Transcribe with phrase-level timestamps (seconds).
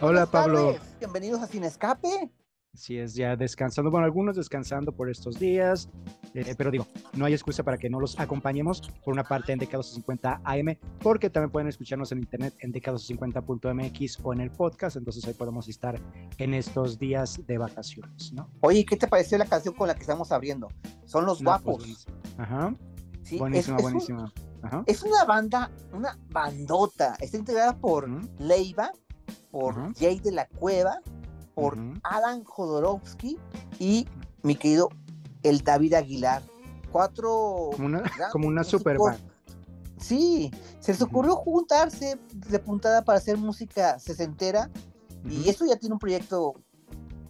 [0.00, 0.72] Hola, Pablo.
[0.74, 0.98] tardes.
[0.98, 2.30] Bienvenidos a Sin Escape.
[2.74, 5.88] Así es, ya descansando, bueno, algunos descansando por estos días,
[6.34, 9.58] eh, pero digo, no hay excusa para que no los acompañemos, por una parte en
[9.58, 15.24] DK250 AM, porque también pueden escucharnos en internet en DK250.mx o en el podcast, entonces
[15.26, 15.98] ahí podemos estar
[16.36, 18.50] en estos días de vacaciones, ¿no?
[18.60, 20.68] Oye, ¿qué te pareció la canción con la que estamos abriendo?
[21.06, 22.06] Son los No, pues, guapos.
[22.36, 22.74] Ajá,
[23.22, 24.32] Sí, es- buenísima, es, un- buenísima.
[24.62, 24.84] Ajá.
[24.86, 27.16] es una banda, una bandota.
[27.20, 28.28] Está integrada por Ujú.
[28.38, 28.90] Leiva,
[29.50, 29.94] por.
[29.94, 31.00] Jay de la Cueva,
[31.54, 31.94] por Ujú.
[32.02, 33.38] Alan Jodorowsky
[33.78, 34.06] y
[34.42, 34.88] mi querido
[35.42, 36.42] el David Aguilar.
[36.92, 37.70] Cuatro.
[37.74, 38.64] Como una, como una.
[39.98, 44.70] Sí, se les ocurrió juntarse de puntada para hacer música sesentera
[45.24, 46.54] Y esto ya tiene un proyecto,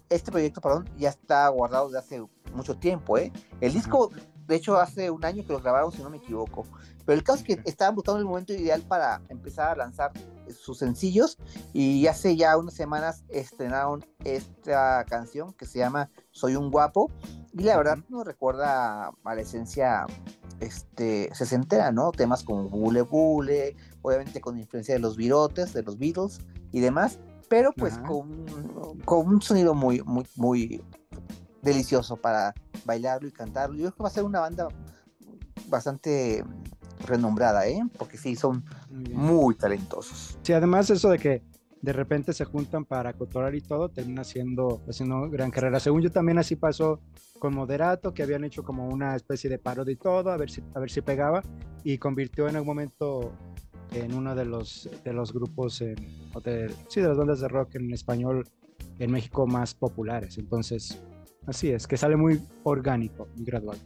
[0.09, 3.31] este proyecto, perdón, ya está guardado desde hace mucho tiempo, ¿eh?
[3.61, 4.11] El disco,
[4.47, 6.65] de hecho, hace un año que lo grabaron, si no me equivoco.
[7.05, 10.11] Pero el caso es que estaban buscando el momento ideal para empezar a lanzar
[10.53, 11.37] sus sencillos
[11.73, 17.11] y hace ya unas semanas estrenaron esta canción que se llama Soy un guapo
[17.53, 20.05] y la verdad nos recuerda a la esencia
[20.59, 22.11] este sesentera, ¿no?
[22.11, 26.39] Temas como Bule Bule, obviamente con influencia de los virotes, de los Beatles
[26.71, 28.45] y demás, pero pues con,
[29.05, 30.83] con un sonido muy, muy, muy
[31.67, 32.53] delicioso para
[32.85, 33.75] bailarlo y cantarlo.
[33.75, 34.67] Yo creo que va a ser una banda
[35.67, 36.43] bastante
[37.05, 37.81] renombrada, ¿eh?
[37.97, 40.37] Porque sí, son Muy muy talentosos.
[40.41, 41.43] Sí, además eso de que
[41.81, 45.79] de repente se juntan para cotorar y todo, termina siendo, haciendo gran carrera.
[45.79, 46.99] Según yo también así pasó
[47.39, 50.63] con Moderato, que habían hecho como una especie de parodia y todo, a ver si,
[50.73, 51.43] a ver si pegaba,
[51.83, 53.31] y convirtió en algún momento
[53.91, 55.95] en uno de los, de los grupos, en,
[56.33, 58.43] o de, sí, de las bandas de rock en español
[58.99, 60.37] en México más populares.
[60.37, 60.99] Entonces,
[61.47, 63.77] así es, que sale muy orgánico y gradual.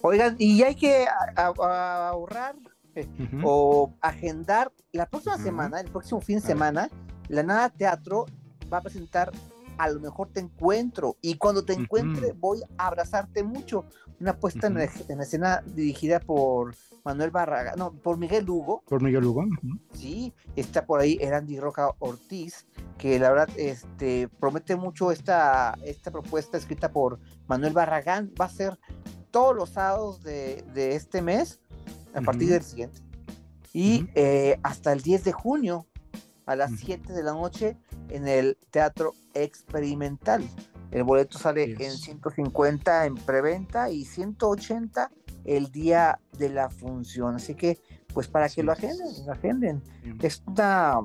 [0.00, 2.56] Oigan, y hay que a- a- a- ahorrar
[2.96, 3.40] Ujú.
[3.44, 6.90] o agendar la próxima semana, el próximo fin de semana,
[7.28, 8.26] la Nada Teatro
[8.72, 9.30] va a presentar
[9.80, 13.86] A lo mejor te encuentro y cuando te encuentre voy a abrazarte mucho.
[14.20, 19.22] Una puesta en, en escena dirigida por Manuel Barraga, no, por Miguel Lugo, Por Miguel
[19.22, 19.46] Lugo.
[19.94, 22.66] sí, está por ahí Erandi Roca Ortiz,
[22.98, 28.30] que la verdad este, promete mucho esta, esta propuesta escrita por Manuel Barragán.
[28.38, 28.78] Va a ser
[29.30, 31.58] todos los sábados de, de este mes,
[32.12, 32.52] a partir Ujú.
[32.52, 33.00] del siguiente.
[33.72, 34.10] Y Ujú.
[34.16, 35.86] eh, hasta el 10 de junio,
[36.44, 36.80] a las Ujú.
[36.84, 37.78] 7 de la noche,
[38.10, 40.48] en el Teatro Experimental.
[40.90, 42.00] El boleto sale Así en es.
[42.00, 45.10] 150 en preventa y 180
[45.44, 47.36] el día de la función.
[47.36, 47.78] Así que,
[48.12, 49.82] pues para que lo agenden, lo agenden.
[50.02, 50.18] Bien.
[50.20, 51.00] Es una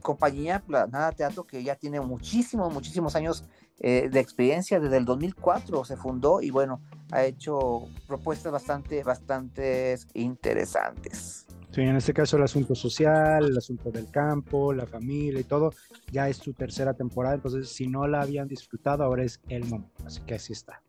[0.00, 3.44] compañía, la Nada Teatro, que ya tiene muchísimos, muchísimos años
[3.78, 4.80] eh, de experiencia.
[4.80, 6.80] Desde el 2004 se fundó y bueno,
[7.10, 11.43] ha hecho propuestas bastante, bastante interesantes.
[11.74, 15.72] Sí, en este caso el asunto social, el asunto del campo, la familia y todo,
[16.12, 20.04] ya es su tercera temporada, entonces si no la habían disfrutado, ahora es el momento.
[20.06, 20.80] Así que así está.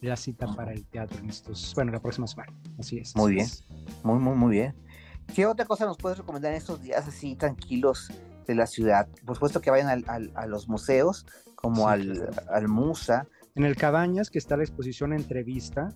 [0.00, 2.52] La cita para el teatro en estos, bueno, la próxima semana.
[2.78, 3.16] Así es.
[3.16, 3.46] Muy así bien.
[3.46, 4.04] es.
[4.04, 4.74] Muy, muy, muy bien.
[5.34, 8.08] ¿Qué otra cosa nos puedes recomendar en estos días así tranquilos
[8.46, 9.08] de la ciudad?
[9.26, 11.26] Por supuesto que vayan al- al- a los museos,
[11.56, 12.32] como Sí, al, claro.
[12.52, 13.26] al Musa.
[13.56, 15.92] En el Cabañas, que está la exposición Entrevista,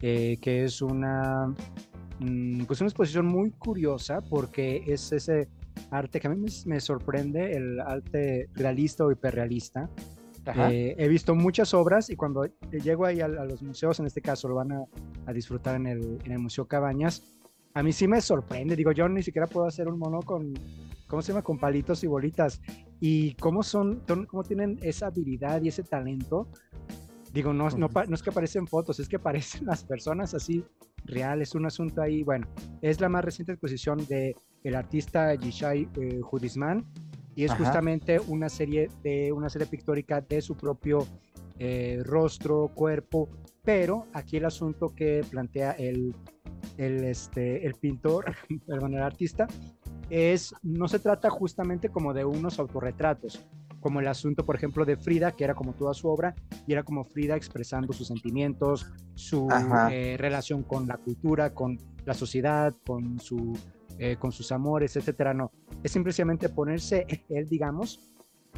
[0.00, 1.54] eh, que es una,
[2.66, 5.48] pues una exposición muy curiosa porque es ese
[5.90, 9.88] arte que a mí me, me sorprende, el arte realista o hiperrealista.
[10.70, 14.20] Eh, he visto muchas obras y cuando llego ahí a, a los museos, en este
[14.20, 14.84] caso lo van a,
[15.26, 17.22] a disfrutar en el, en el Museo Cabañas,
[17.74, 18.76] a mí sí me sorprende.
[18.76, 20.54] Digo, yo ni siquiera puedo hacer un mono con,
[21.08, 21.42] ¿cómo se llama?
[21.42, 22.60] Con palitos y bolitas.
[23.00, 26.46] Y cómo son, cómo tienen esa habilidad y ese talento.
[27.32, 30.64] Digo, no, no, no es que aparecen fotos, es que aparecen las personas así
[31.04, 31.42] real.
[31.42, 32.46] Es un asunto ahí, bueno,
[32.82, 36.84] es la más reciente exposición de el artista Yishai eh, Judisman
[37.36, 37.64] y es Ajá.
[37.64, 41.06] justamente una serie de una serie pictórica de su propio
[41.58, 43.28] eh, rostro, cuerpo,
[43.62, 46.14] pero aquí el asunto que plantea el,
[46.78, 48.24] el, este, el pintor,
[48.66, 49.46] perdón, el artista,
[50.10, 53.46] es, no se trata justamente como de unos autorretratos
[53.84, 56.34] como el asunto, por ejemplo, de Frida, que era como toda su obra,
[56.66, 59.46] y era como Frida expresando sus sentimientos, su
[59.90, 63.52] eh, relación con la cultura, con la sociedad, con, su,
[63.98, 65.34] eh, con sus amores, etcétera.
[65.34, 65.52] No,
[65.82, 68.10] es simplemente ponerse él, digamos,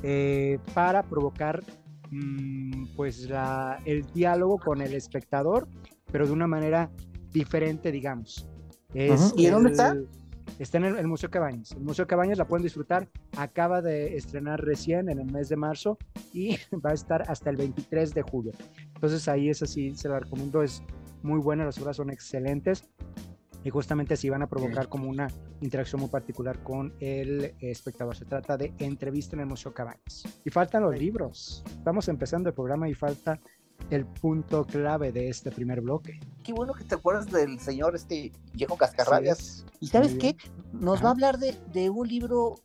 [0.05, 1.61] eh, para provocar
[2.13, 5.67] mm, pues la, el diálogo con el espectador,
[6.13, 6.89] pero de una manera
[7.33, 8.49] diferente, digamos.
[8.95, 9.97] ¿Y dónde está?
[10.59, 11.73] Está en el, Museo Cabañas.
[11.73, 13.09] El Museo Cabañas la pueden disfrutar.
[13.37, 15.99] Acaba de estrenar recién en el mes de marzo
[16.33, 18.53] y va a estar hasta el 23 de julio.
[18.95, 20.63] Entonces ahí es así, se la recomiendo.
[20.63, 20.83] Es
[21.23, 22.89] muy buena, las obras son excelentes
[23.67, 25.29] y justamente así van a provocar como una
[25.61, 28.15] interacción muy particular con el espectador.
[28.15, 30.23] Se trata de entrevista en el Museo Cabañas.
[30.45, 31.65] Y faltan los libros.
[31.67, 33.41] Estamos empezando el programa y falta
[33.91, 36.21] el punto clave de este primer bloque.
[36.43, 39.65] Qué bueno que te acuerdas del señor este viejo Cascarrabias.
[39.81, 40.37] y sabes qué,
[40.73, 42.57] nos va a hablar de, un libro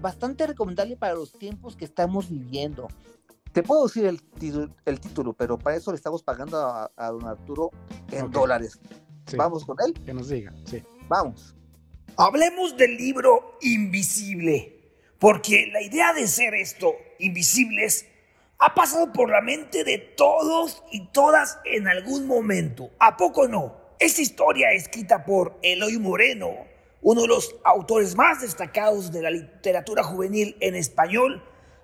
[0.00, 2.88] bastante recomendable para los tiempos que estamos viviendo.
[3.52, 4.20] Te puedo decir el,
[4.84, 7.70] el título, pero para eso le estamos pagando a, don Arturo
[8.10, 8.80] en dólares.
[9.36, 9.94] Vamos con él.
[10.04, 10.82] Que nos diga, sí.
[11.08, 11.54] Vamos.
[12.16, 18.06] Hablemos del libro Invisible, porque la idea de ser esto, invisibles,
[18.58, 22.90] ha pasado por la mente de todos y todas en algún momento.
[22.98, 23.76] ¿A poco no?
[23.98, 26.50] Esta historia escrita por Eloy Moreno,
[27.02, 31.42] uno de los autores más destacados de la literatura juvenil en español,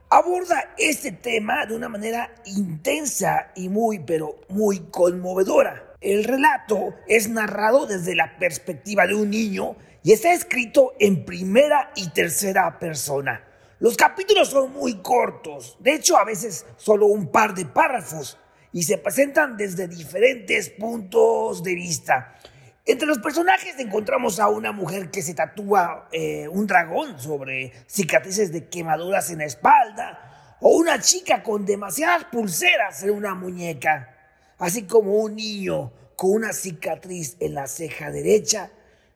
[0.09, 5.95] aborda este tema de una manera intensa y muy, pero muy conmovedora.
[6.01, 11.93] El relato es narrado desde la perspectiva de un niño y está escrito en primera
[11.95, 13.45] y tercera persona.
[13.81, 18.37] Los capítulos son muy cortos, de hecho a veces solo un par de párrafos,
[18.73, 22.37] y se presentan desde diferentes puntos de vista.
[22.85, 28.53] Entre los personajes encontramos a una mujer que se tatúa eh, un dragón sobre cicatrices
[28.53, 34.15] de quemaduras en la espalda, o una chica con demasiadas pulseras en una muñeca,
[34.59, 38.71] así como un niño con una cicatriz en la ceja derecha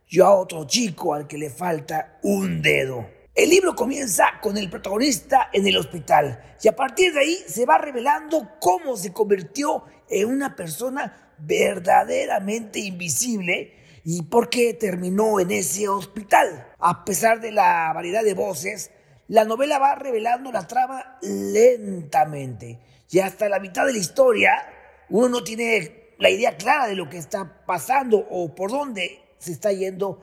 [0.08, 3.13] y a otro chico al que le falta un dedo.
[3.34, 7.66] El libro comienza con el protagonista en el hospital y a partir de ahí se
[7.66, 15.50] va revelando cómo se convirtió en una persona verdaderamente invisible y por qué terminó en
[15.50, 16.68] ese hospital.
[16.78, 18.92] A pesar de la variedad de voces,
[19.26, 22.78] la novela va revelando la trama lentamente
[23.10, 24.52] y hasta la mitad de la historia
[25.08, 29.50] uno no tiene la idea clara de lo que está pasando o por dónde se
[29.50, 30.22] está yendo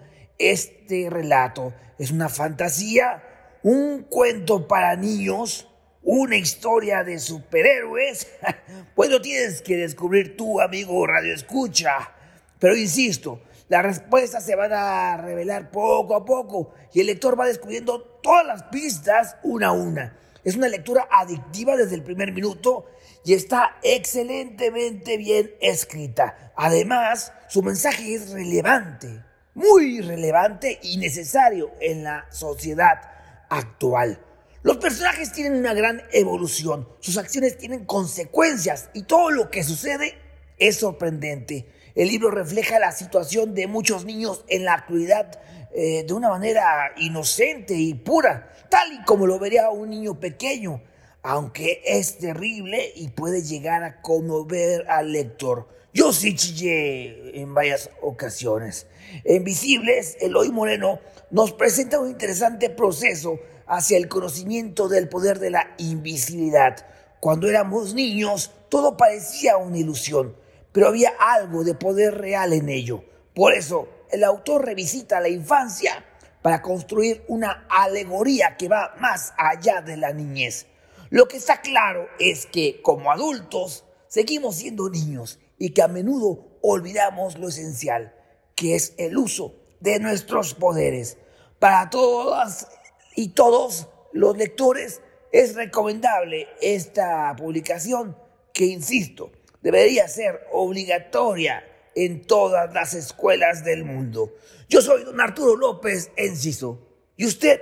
[0.49, 1.73] este relato.
[1.99, 3.23] Es una fantasía,
[3.63, 5.67] un cuento para niños,
[6.03, 8.27] una historia de superhéroes.
[8.95, 12.11] pues lo tienes que descubrir tú, amigo Radio Escucha.
[12.59, 17.47] Pero insisto, las respuestas se van a revelar poco a poco y el lector va
[17.47, 20.17] descubriendo todas las pistas una a una.
[20.43, 22.87] Es una lectura adictiva desde el primer minuto
[23.23, 26.51] y está excelentemente bien escrita.
[26.55, 33.01] Además, su mensaje es relevante muy relevante y necesario en la sociedad
[33.49, 34.19] actual.
[34.63, 40.15] Los personajes tienen una gran evolución, sus acciones tienen consecuencias y todo lo que sucede
[40.57, 41.65] es sorprendente.
[41.95, 45.41] El libro refleja la situación de muchos niños en la actualidad
[45.73, 50.81] eh, de una manera inocente y pura, tal y como lo vería un niño pequeño,
[51.23, 55.67] aunque es terrible y puede llegar a conmover al lector.
[55.93, 58.87] Yo sí chillé en varias ocasiones.
[59.23, 60.99] En Visibles, Eloy Moreno
[61.29, 66.85] nos presenta un interesante proceso hacia el conocimiento del poder de la invisibilidad.
[67.19, 70.35] Cuando éramos niños, todo parecía una ilusión,
[70.71, 73.03] pero había algo de poder real en ello.
[73.33, 76.05] Por eso, el autor revisita la infancia
[76.41, 80.67] para construir una alegoría que va más allá de la niñez.
[81.09, 86.57] Lo que está claro es que como adultos seguimos siendo niños y que a menudo
[86.61, 88.15] olvidamos lo esencial,
[88.61, 91.17] que es el uso de nuestros poderes.
[91.57, 92.67] Para todas
[93.15, 95.01] y todos los lectores
[95.31, 98.15] es recomendable esta publicación
[98.53, 99.31] que, insisto,
[99.63, 101.63] debería ser obligatoria
[101.95, 104.31] en todas las escuelas del mundo.
[104.69, 106.87] Yo soy don Arturo López Enciso.
[107.17, 107.61] ¿Y usted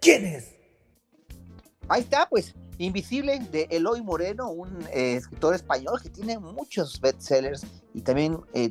[0.00, 0.54] quién es?
[1.88, 7.66] Ahí está, pues, Invisible de Eloy Moreno, un eh, escritor español que tiene muchos bestsellers
[7.92, 8.70] y también eh,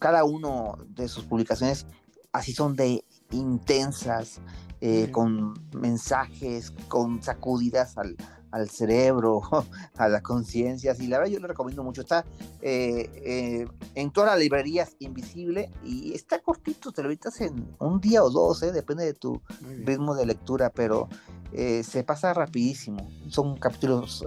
[0.00, 1.86] cada uno de sus publicaciones
[2.32, 4.40] así son de intensas,
[4.80, 8.16] eh, con mensajes, con sacudidas al,
[8.50, 9.42] al cerebro,
[9.96, 10.94] a la conciencia.
[10.98, 12.02] Y la verdad yo lo recomiendo mucho.
[12.02, 12.24] Está
[12.60, 18.00] eh, eh, en todas las librerías invisible y está cortito, te lo evitas en un
[18.00, 18.72] día o dos, ¿eh?
[18.72, 19.40] depende de tu
[19.84, 21.08] ritmo de lectura, pero
[21.52, 23.10] se pasa rapidísimo.
[23.28, 24.24] Son capítulos,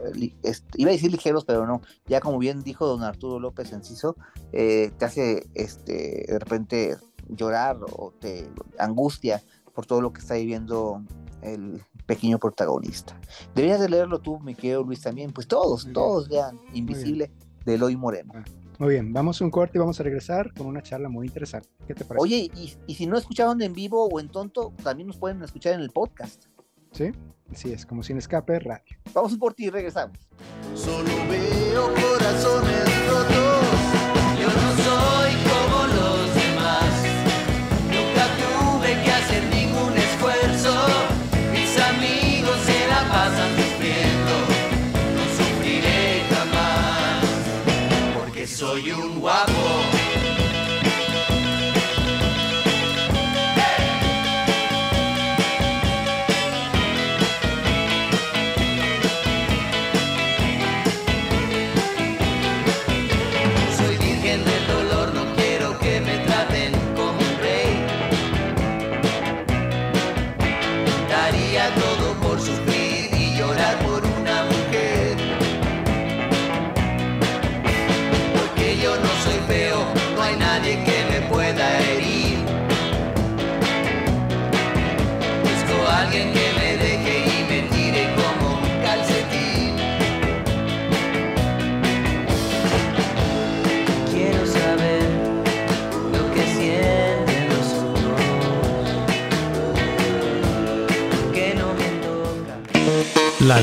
[0.76, 1.82] iba a decir ligeros, pero no.
[2.06, 4.18] Ya como bien dijo don Arturo López Enciso,
[4.52, 6.98] te hace este, de repente
[7.30, 9.42] llorar o te angustia
[9.74, 11.02] por todo lo que está viviendo
[11.42, 13.20] el pequeño protagonista.
[13.56, 15.32] Deberías de leerlo tú, mi querido Luis, también.
[15.32, 17.32] Pues todos, todos lean Invisible
[17.66, 18.34] de Eloy Moreno.
[18.36, 18.44] Ah,
[18.80, 21.70] muy bien, vamos a un corte y vamos a regresar con una charla muy interesante.
[21.88, 22.24] ¿Qué te parece?
[22.24, 22.52] Oye,
[22.88, 25.92] y, si no escucharon en vivo o en tonto, también nos pueden escuchar en el
[25.92, 26.46] podcast.
[26.92, 27.12] Sí,
[27.52, 28.98] así es, como sin escape radio.
[29.14, 30.18] Vamos por ti y regresamos.
[30.76, 32.73] Solo veo corazones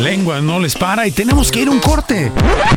[0.01, 2.33] lengua no les para y tenemos que ir a un corte.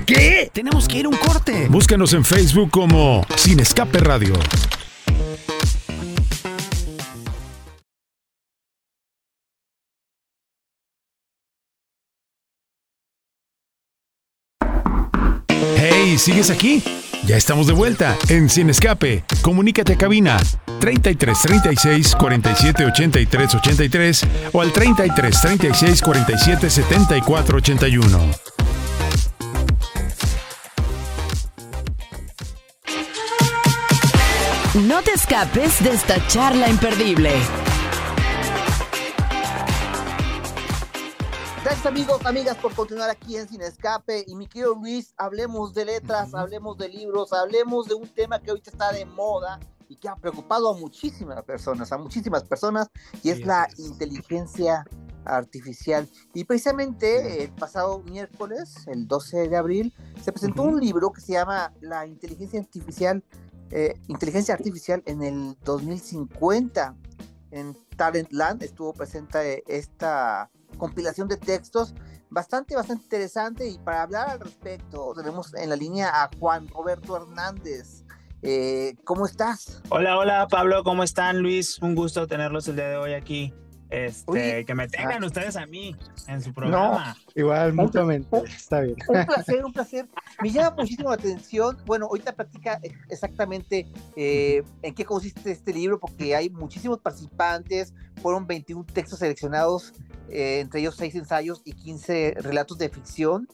[0.06, 0.50] ¿Qué?
[0.54, 1.68] Tenemos que ir a un corte.
[1.70, 4.34] Búscanos en Facebook como Sin Escape Radio.
[15.78, 16.84] Hey, ¿sigues aquí?
[17.26, 19.24] Ya estamos de vuelta en Sin Escape.
[19.42, 20.38] Comunícate a cabina
[20.80, 28.32] 33 36 47 83 83 o al 33 36 47 74 81.
[34.86, 37.32] No te escapes de esta charla imperdible.
[41.64, 45.86] Gracias amigos, amigas por continuar aquí en Sin Escape y mi querido Luis, hablemos de
[45.86, 50.10] letras, hablemos de libros, hablemos de un tema que ahorita está de moda y que
[50.10, 52.90] ha preocupado a muchísimas personas, a muchísimas personas
[53.24, 53.80] y es Sí, la es.
[53.80, 54.84] inteligencia
[55.24, 56.10] artificial.
[56.34, 61.32] Y precisamente el pasado miércoles, el 12 de abril, se presentó un libro que se
[61.32, 63.24] llama La inteligencia artificial,
[63.72, 66.98] eh, inteligencia artificial en el 2050.
[67.52, 71.94] En Talentland estuvo presente esta compilación de textos
[72.30, 73.68] bastante, bastante interesante.
[73.68, 78.04] Y para hablar al respecto, tenemos en la línea a Juan Roberto Hernández.
[78.42, 79.82] Eh, ¿Cómo estás?
[79.90, 81.82] Hola, hola Pablo, ¿cómo están Luis?
[81.82, 83.54] Un gusto tenerlos el día de hoy aquí.
[83.94, 85.28] Este, que me tengan ah.
[85.28, 85.96] ustedes a mí
[86.28, 87.16] en su programa.
[87.36, 88.44] Igual, mutuamente.
[88.46, 88.96] Está bien.
[89.08, 90.08] Un placer, un placer.
[90.42, 91.78] Me llama muchísimo la atención.
[91.86, 97.94] Bueno, ahorita platica exactamente eh, en qué consiste este libro, porque hay muchísimos participantes.
[98.20, 99.94] Fueron 21 textos seleccionados,
[100.28, 103.48] eh, entre ellos 6 ensayos y 15 relatos de ficción.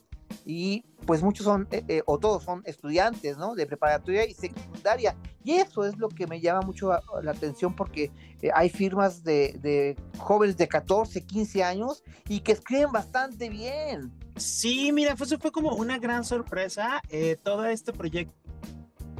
[0.45, 3.55] Y pues muchos son, eh, eh, o todos son estudiantes, ¿no?
[3.55, 5.15] De preparatoria y secundaria.
[5.43, 6.91] Y eso es lo que me llama mucho
[7.23, 12.51] la atención porque eh, hay firmas de, de jóvenes de 14, 15 años y que
[12.51, 14.11] escriben bastante bien.
[14.35, 17.01] Sí, mira, fue, eso fue como una gran sorpresa.
[17.09, 18.33] eh, todo este proyecto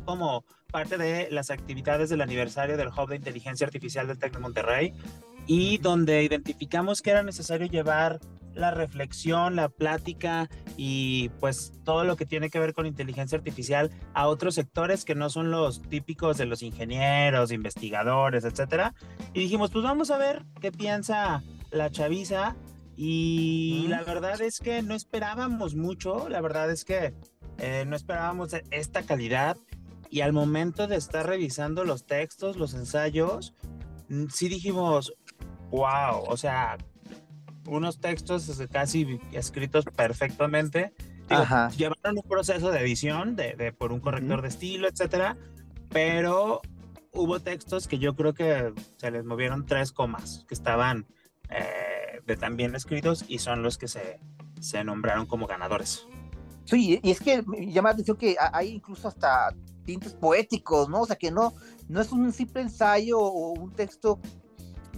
[0.06, 4.40] como parte de las actividades del aniversario del Hub de Inteligencia Artificial del TEC de
[4.40, 4.94] Monterrey
[5.46, 8.20] y donde identificamos que era necesario llevar
[8.54, 13.92] la reflexión, la plática y pues todo lo que tiene que ver con inteligencia artificial
[14.14, 18.94] a otros sectores que no son los típicos de los ingenieros, investigadores, etcétera.
[19.34, 22.56] Y dijimos, pues vamos a ver qué piensa la chaviza
[23.02, 27.14] y la verdad es que no esperábamos mucho, la verdad es que
[27.58, 29.56] eh, no esperábamos esta calidad.
[30.10, 33.54] Y al momento de estar revisando los textos, los ensayos,
[34.10, 35.14] mm, sí dijimos,
[35.72, 36.78] wow, o sea,
[37.70, 40.94] unos textos casi escritos perfectamente.
[41.30, 41.42] Digo,
[41.78, 45.38] llevaron un proceso de edición de, de- por un corrector de estilo, etcétera,
[45.90, 46.62] pero
[47.14, 51.06] hubo textos que yo creo que se les movieron tres comas, que estaban
[51.50, 54.20] eh, de tan bien escritos y son los que se,
[54.60, 56.06] se nombraron como ganadores.
[56.66, 61.02] Sí, y es que me llama la atención que hay incluso hasta tintes poéticos, ¿no?
[61.02, 61.54] O sea, que no,
[61.88, 64.20] no es un simple ensayo o un texto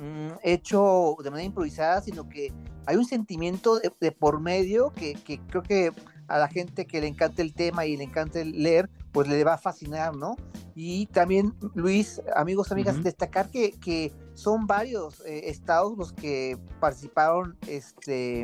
[0.01, 2.51] mm, hecho de manera improvisada, sino que
[2.85, 5.91] hay un sentimiento de, por medio que, que, creo que
[6.27, 9.55] a la gente que le encanta el tema y le encanta leer, pues le va
[9.55, 10.37] a fascinar, ¿no?
[10.75, 17.57] Y también, Luis, amigos, amigas, destacar que, que, son varios eh, estados los que participaron
[17.67, 18.43] este,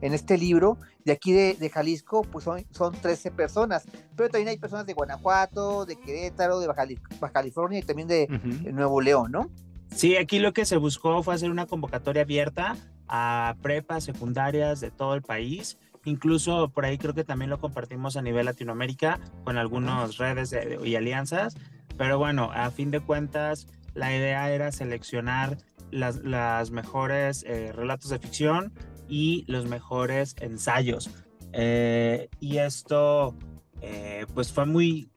[0.00, 0.78] en este libro.
[1.04, 3.84] De aquí de, Jalisco, pues son, son 13 personas,
[4.16, 6.86] pero también hay personas de Guanajuato, de Querétaro, de Baja,
[7.32, 8.26] California y también de,
[8.72, 9.50] Nuevo León, ¿no?
[9.94, 12.76] Sí, aquí lo que se buscó fue hacer una convocatoria abierta
[13.08, 15.78] a prepas secundarias de todo el país.
[16.04, 20.94] Incluso por ahí creo que también lo compartimos a nivel Latinoamérica con algunas redes y
[20.94, 21.56] alianzas.
[21.96, 25.58] Pero bueno, a fin de cuentas, la idea era seleccionar
[25.90, 28.72] las, las mejores eh, relatos de ficción
[29.08, 31.10] y los mejores ensayos.
[31.52, 33.34] Eh, y esto,
[33.80, 35.10] eh, pues fue muy,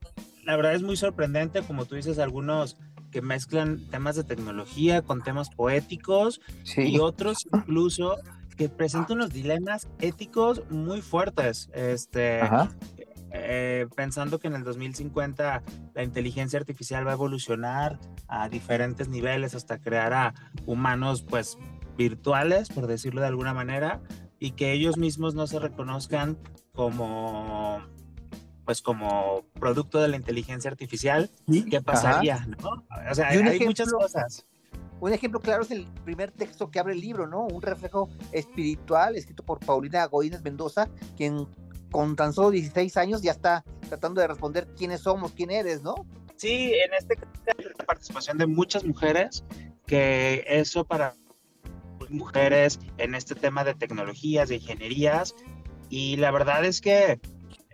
[0.44, 2.76] la verdad es muy sorprendente, como tú dices, algunos
[3.10, 6.40] que mezclan temas de tecnología con temas poéticos
[6.76, 8.16] y otros incluso
[8.56, 11.70] que presentan unos dilemas éticos muy fuertes.
[11.72, 12.40] Este,
[13.32, 15.62] eh, pensando que en el 2050
[15.94, 17.98] la inteligencia artificial va a evolucionar
[18.28, 20.34] a diferentes niveles hasta crear a
[20.66, 21.56] humanos pues
[21.96, 24.00] virtuales, por decirlo de alguna manera,
[24.38, 26.38] y que ellos mismos no se reconozcan
[26.74, 27.82] como
[28.70, 31.28] pues como producto de la inteligencia artificial,
[31.68, 32.46] ¿qué pasaría?
[32.62, 32.84] ¿no?
[33.10, 34.46] O sea, hay, muchas cosas.
[35.00, 37.46] Un ejemplo claro es el primer texto que abre el libro, ¿no?
[37.46, 41.48] Un reflejo espiritual escrito por Paulina Godínez Mendoza, quien
[41.90, 46.06] con tan solo 16 años ya está tratando de responder quiénes somos, quién eres, ¿no?
[46.36, 47.32] Sí, en este caso
[47.76, 49.42] la participación de muchas mujeres,
[49.84, 51.16] que eso para
[52.08, 55.34] mujeres en este tema de tecnologías, de ingenierías,
[55.88, 57.20] y la verdad es que,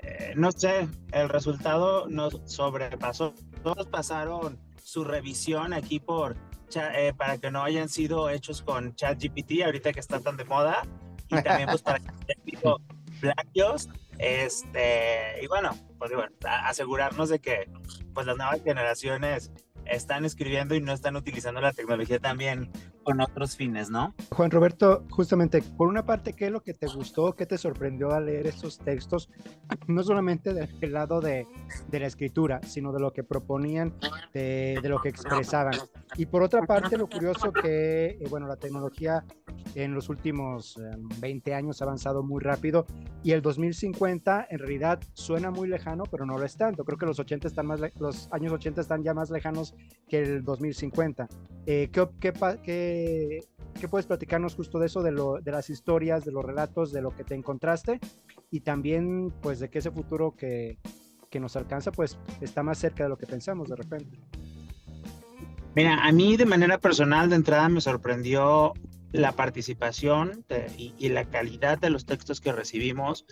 [0.07, 3.35] eh, no sé, el resultado nos sobrepasó.
[3.63, 6.37] Todos pasaron su revisión aquí por
[6.75, 10.83] eh, para que no hayan sido hechos con ChatGPT, ahorita que está tan de moda,
[11.29, 12.11] y también pues para que
[12.45, 12.81] sido
[13.21, 17.71] plagios, este, y bueno, pues bueno, asegurarnos de que
[18.15, 19.53] pues las nuevas generaciones
[19.85, 22.71] están escribiendo y no están utilizando la tecnología también
[23.07, 24.13] con otros fines, ¿no?
[24.31, 28.11] Juan Roberto, justamente, por una parte, ¿qué es lo que te gustó, qué te sorprendió
[28.11, 29.31] al leer estos textos?
[29.87, 31.47] No solamente del lado de,
[31.87, 33.95] de la escritura, sino de lo que proponían,
[34.35, 35.75] de, de, lo que expresaban.
[36.17, 39.25] Y por otra parte, lo curioso que, eh, bueno, la tecnología
[39.77, 40.81] en los últimos
[41.21, 42.87] 20 em, años ha avanzado muy rápido
[43.23, 46.85] y el 2050 en realidad suena muy lejano, pero no lo es tanto.
[46.85, 49.75] Creo que los 80 están más, los años 80 están ya más lejanos
[50.09, 51.29] que el 2050.
[51.67, 52.96] Eh, ¿qué, qué, qué,
[53.79, 57.03] qué, puedes platicarnos justo de eso, de, lo, de las historias, de los relatos, de
[57.03, 58.01] lo que te encontraste
[58.51, 60.79] y también pues de que ese futuro que,
[61.31, 64.19] que nos alcanza pues está más cerca de lo que pensamos de repente?
[65.75, 68.73] Mira, a mí de manera personal de entrada me sorprendió
[69.13, 70.45] la participación
[70.77, 73.25] y, la calidad de los textos que recibimos,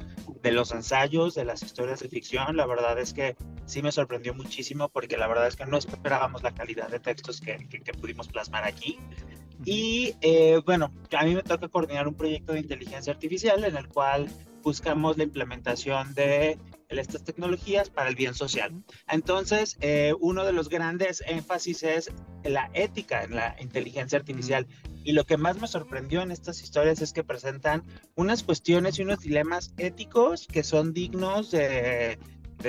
[0.42, 4.34] de los ensayos, de las historias de ficción, la verdad es que sí me sorprendió
[4.34, 7.58] muchísimo porque la verdad es que no esperábamos la calidad de textos que,
[8.00, 8.98] pudimos plasmar aquí.
[9.64, 13.88] Y eh, bueno, a mí me toca coordinar un proyecto de inteligencia artificial en el
[13.88, 14.28] cual
[14.62, 18.72] buscamos la implementación de estas tecnologías para el bien social.
[19.08, 22.10] Entonces, eh, uno de los grandes énfasis es
[22.44, 24.66] la ética en la inteligencia artificial.
[25.02, 27.82] Y lo que más me sorprendió en estas historias es que presentan
[28.14, 32.18] unas cuestiones y unos dilemas éticos que son dignos de,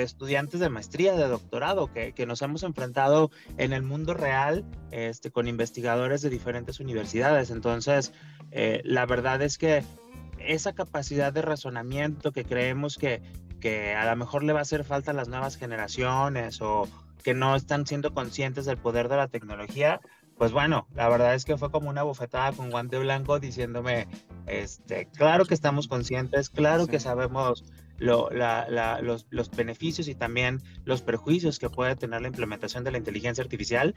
[0.02, 5.30] estudiantes de maestría, de doctorado, que, que, nos hemos enfrentado en el mundo real este,
[5.30, 7.50] con investigadores de diferentes universidades.
[7.50, 8.12] Entonces,
[8.50, 9.84] eh, la verdad es que
[10.38, 13.22] esa capacidad de razonamiento que creemos que,
[13.60, 16.88] que a lo mejor le va a hacer falta a las nuevas generaciones o
[17.22, 20.00] que no están siendo conscientes del poder de la tecnología,
[20.38, 24.06] pues bueno, la verdad es que fue como una bofetada con guante blanco diciéndome,
[24.46, 27.64] este, claro que estamos conscientes, claro que sabemos
[27.98, 32.98] lo, los, los, beneficios y también los perjuicios que puede tener la implementación de la
[32.98, 33.94] inteligencia artificial.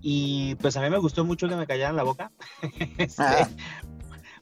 [0.00, 2.32] Y pues a mí me gustó mucho que me callaran la boca,
[2.98, 3.48] este, ah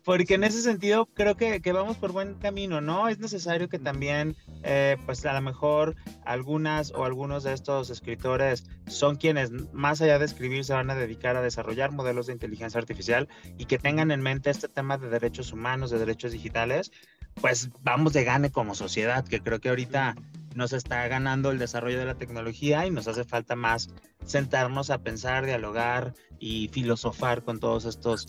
[0.09, 3.09] porque en ese sentido creo que, que, vamos por buen camino, ¿no?
[3.09, 8.65] Es necesario que también, eh, pues a lo mejor algunas o algunos de estos escritores
[8.87, 12.81] son quienes más allá de escribir se van a dedicar a desarrollar modelos de inteligencia
[12.81, 16.91] artificial y que tengan en mente este tema de derechos humanos, de derechos digitales,
[17.41, 20.17] pues vamos de gane como sociedad, que creo que ahorita
[20.55, 23.91] nos está ganando el desarrollo de la tecnología y nos hace falta más
[24.25, 28.27] sentarnos a pensar, dialogar y filosofar con todos estos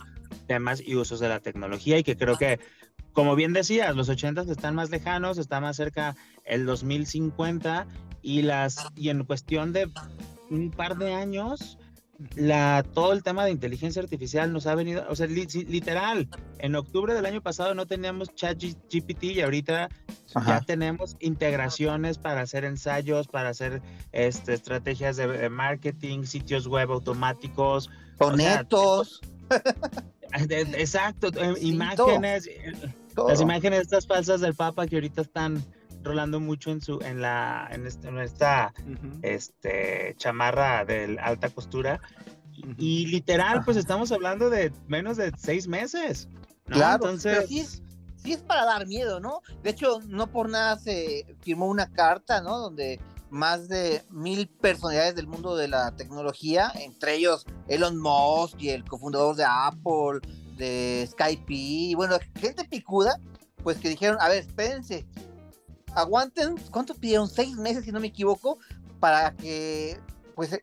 [0.48, 1.98] temas y usos de la tecnología.
[1.98, 2.60] Y que creo que
[3.14, 7.88] como bien decías, los 80 están más lejanos, está más cerca el 2050
[8.22, 9.92] y las y en cuestión de
[10.50, 11.79] un par de años
[12.36, 16.28] la todo el tema de inteligencia artificial nos ha venido, o sea, li- literal,
[16.58, 19.90] en octubre del año pasado no teníamos chat GPT y ahorita
[20.36, 20.60] Ajá.
[20.60, 26.92] ya tenemos integraciones para hacer ensayos, para hacer este, estrategias de, de marketing, sitios web
[26.92, 27.90] automáticos.
[28.20, 28.66] o sea,
[30.78, 32.74] exacto, eh, imágenes, eh,
[33.16, 33.30] todo.
[33.30, 35.64] las imágenes estas falsas del Papa que ahorita están
[36.04, 39.20] rolando mucho en su en la en, este- en esta Ujú.
[39.22, 42.00] este chamarra de alta costura
[42.64, 42.74] Ujú.
[42.78, 46.28] y literal pues estamos hablando de menos de seis meses
[46.68, 46.76] ¿no?
[46.78, 47.82] Claro, entonces pero sí es,
[48.18, 49.42] sí es para dar miedo, ¿no?
[49.64, 52.60] De hecho, no por nada se firmó una carta, ¿no?
[52.60, 53.00] Donde
[53.32, 58.84] más de mil personalidades del mundo de la tecnología, entre ellos Elon Musk y el
[58.84, 60.20] cofundador de Apple,
[60.58, 63.20] de Skype, y bueno, gente picuda,
[63.64, 65.06] pues que dijeron, a ver, espérense,
[65.96, 67.28] aguanten, ¿cuánto pidieron?
[67.28, 68.58] Seis meses, si no me equivoco,
[69.00, 70.00] para que,
[70.36, 70.60] pues,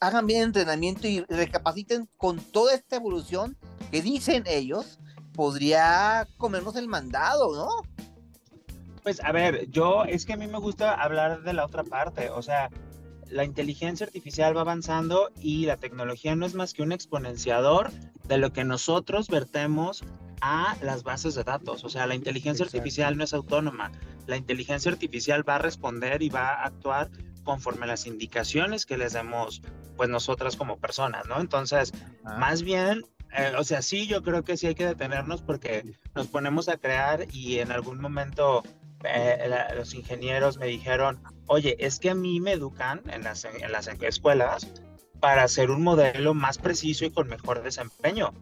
[0.00, 3.56] hagan bien entrenamiento y recapaciten con toda esta evolución
[3.90, 4.98] que dicen ellos,
[5.34, 7.68] podría comernos el mandado, ¿no?
[9.02, 12.30] Pues a ver, yo es que a mí me gusta hablar de la otra parte,
[12.30, 12.70] o sea,
[13.30, 17.90] la inteligencia artificial va avanzando y la tecnología no es más que un exponenciador
[18.26, 20.04] de lo que nosotros vertemos
[20.40, 21.84] a las bases de datos.
[21.84, 22.78] O sea, la inteligencia Exacto.
[22.78, 23.92] artificial no es autónoma.
[24.26, 27.10] La inteligencia artificial va a responder y va a actuar
[27.44, 29.62] conforme a las indicaciones que les demos,
[29.96, 31.40] pues nosotras como personas, ¿no?
[31.40, 31.92] Entonces,
[32.24, 33.04] más bien,
[33.36, 36.76] eh, o sea, sí, yo creo que sí hay que detenernos porque nos ponemos a
[36.76, 38.62] crear y en algún momento
[39.04, 43.44] eh, la- los ingenieros me dijeron, oye, es que a mí me educan en las,
[43.44, 44.68] en las escuelas
[45.20, 48.32] para hacer un modelo más preciso y con mejor desempeño.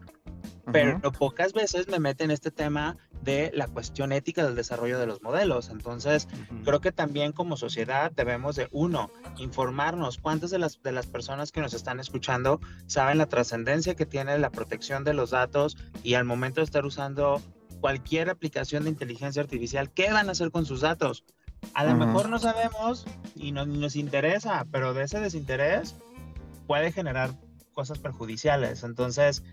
[0.71, 5.21] Pero pocas veces me meten este tema de la cuestión ética del desarrollo de los
[5.23, 5.69] modelos.
[5.69, 6.27] Entonces,
[6.63, 11.51] creo que también como sociedad debemos de, uno, informarnos cuántas de las, de las personas
[11.51, 16.13] que nos están escuchando saben la trascendencia que tiene la protección de los datos y
[16.13, 17.41] al momento de estar usando
[17.79, 21.23] cualquier aplicación de inteligencia artificial, ¿qué van a hacer con sus datos?
[21.73, 25.95] A lo mejor no sabemos y no, nos interesa, pero de ese desinterés
[26.67, 27.31] puede generar
[27.73, 28.83] cosas perjudiciales.
[28.83, 29.43] Entonces,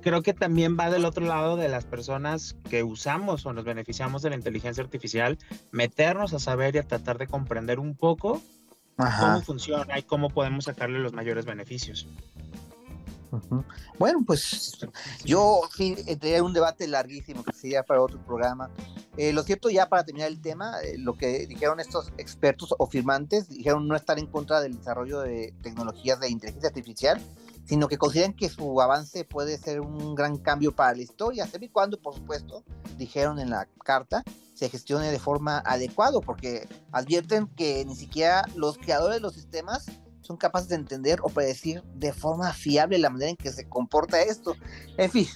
[0.00, 4.22] creo que también va del otro lado de las personas que usamos o nos beneficiamos
[4.22, 5.38] de la inteligencia artificial,
[5.70, 8.42] meternos a saber y a tratar de comprender un poco
[8.96, 12.08] cómo funciona y cómo podemos sacarle los mayores beneficios.
[13.98, 14.78] Bueno, pues
[15.24, 18.70] yo sí entraría en un debate larguísimo que sería para otro programa.
[19.16, 22.86] Eh, lo cierto, ya para terminar el tema, eh, lo que dijeron estos expertos o
[22.86, 27.20] firmantes, dijeron no estar en contra del desarrollo de tecnologías de inteligencia artificial,
[27.64, 31.66] sino que consideran que su avance puede ser un gran cambio para la historia, siempre
[31.66, 32.64] y cuando, por supuesto,
[32.96, 34.22] dijeron en la carta,
[34.54, 39.86] se gestione de forma adecuada, porque advierten que ni siquiera los creadores de los sistemas
[40.28, 44.20] son capaces de entender o predecir de forma fiable la manera en que se comporta
[44.20, 44.54] esto.
[44.98, 45.26] En fin,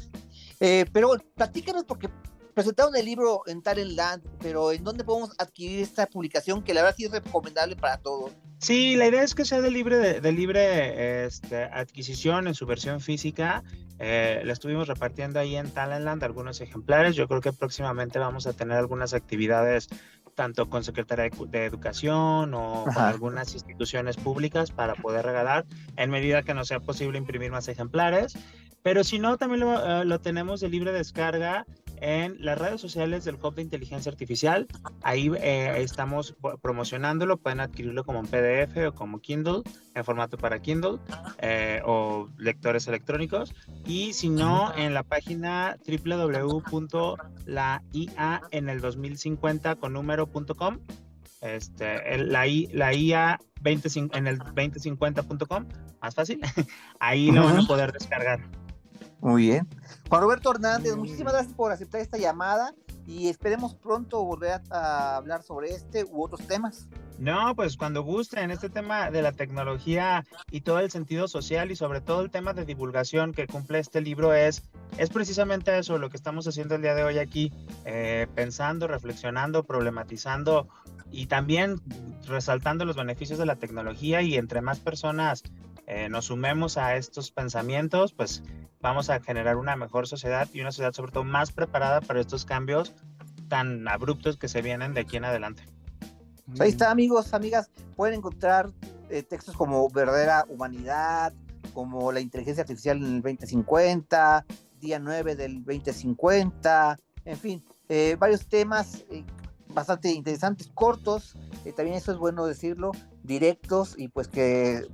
[0.60, 2.10] eh, pero platícanos porque
[2.54, 6.82] presentaron el libro en Talent Land, pero ¿en dónde podemos adquirir esta publicación que la
[6.82, 8.32] verdad sí es recomendable para todos?
[8.58, 12.66] Sí, la idea es que sea de libre, de, de libre este, adquisición en su
[12.66, 13.64] versión física.
[13.98, 17.16] Eh, la estuvimos repartiendo ahí en Talentland algunos ejemplares.
[17.16, 19.88] Yo creo que próximamente vamos a tener algunas actividades
[20.34, 25.64] tanto con Secretaría de, Educación o con algunas instituciones públicas para poder regalar
[25.96, 28.36] en medida que nos sea posible imprimir más ejemplares.
[28.82, 31.66] Pero si no, también lo, eh, lo tenemos de libre descarga
[32.02, 34.66] en las redes sociales del Hub de Inteligencia Artificial.
[35.02, 37.36] Ahí eh, estamos promocionándolo.
[37.36, 39.62] Pueden adquirirlo como en PDF o como Kindle,
[39.94, 40.98] en formato para Kindle
[41.38, 43.54] eh, o lectores electrónicos.
[43.86, 45.76] Y si no, en la página
[47.46, 50.78] www.laia en el 2050 con número.com.
[51.40, 55.66] Este, el- la, I- la IA 25 en el 2050.com,
[56.00, 56.40] más fácil.
[57.00, 58.40] Ahí lo van a poder descargar.
[59.22, 59.68] Muy bien.
[60.08, 62.74] Juan Roberto Hernández, muchísimas gracias por aceptar esta llamada
[63.06, 66.88] y esperemos pronto volver a hablar sobre este u otros temas.
[67.18, 71.76] No, pues cuando gusten, este tema de la tecnología y todo el sentido social y
[71.76, 74.64] sobre todo el tema de divulgación que cumple este libro es,
[74.98, 77.52] es precisamente eso, lo que estamos haciendo el día de hoy aquí,
[77.84, 80.66] eh, pensando, reflexionando, problematizando
[81.12, 81.80] y también
[82.26, 85.44] resaltando los beneficios de la tecnología y entre más personas
[85.86, 88.42] eh, nos sumemos a estos pensamientos, pues
[88.80, 92.44] vamos a generar una mejor sociedad y una sociedad sobre todo más preparada para estos
[92.44, 92.94] cambios
[93.48, 95.62] tan abruptos que se vienen de aquí en adelante.
[96.46, 98.70] Pues ahí está, amigos, amigas, pueden encontrar
[99.10, 101.32] eh, textos como Verdadera Humanidad,
[101.72, 104.44] como La Inteligencia Artificial en el 2050,
[104.80, 109.24] Día 9 del 2050, en fin, eh, varios temas eh,
[109.68, 112.92] bastante interesantes, cortos, eh, también eso es bueno decirlo,
[113.22, 114.86] directos y pues que,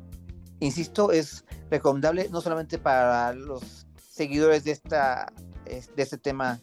[0.61, 5.33] insisto, es recomendable no solamente para los seguidores de, esta,
[5.67, 6.61] es- de este tema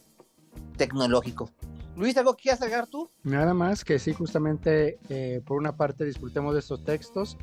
[0.77, 1.49] tecnológico.
[1.95, 3.09] Luis, ¿algo quieras agregar tú?
[3.23, 7.37] Nada más que sí, justamente, eh, por una parte disfrutemos de estos textos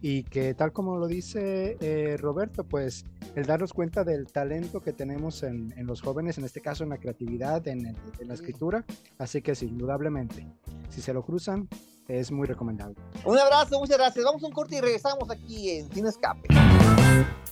[0.00, 4.92] y que tal como lo dice eh, Roberto, pues el darnos cuenta del talento que
[4.94, 8.86] tenemos en, en los jóvenes, en este caso en la creatividad, en, en la escritura,
[9.18, 10.46] así que sí, indudablemente,
[10.88, 11.68] si se lo cruzan,
[12.08, 12.96] es muy recomendable.
[13.24, 14.24] Un abrazo, muchas gracias.
[14.24, 16.48] Vamos a un corte y regresamos aquí en Sin Escape.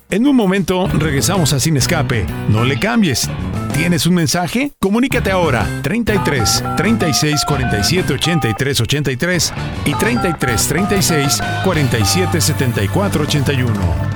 [0.09, 2.27] En un momento regresamos a Sin Escape.
[2.49, 3.29] No le cambies.
[3.75, 4.73] ¿Tienes un mensaje?
[4.79, 9.53] Comunícate ahora 33 36 47 83 83
[9.85, 14.16] y 33 36 47 74 81.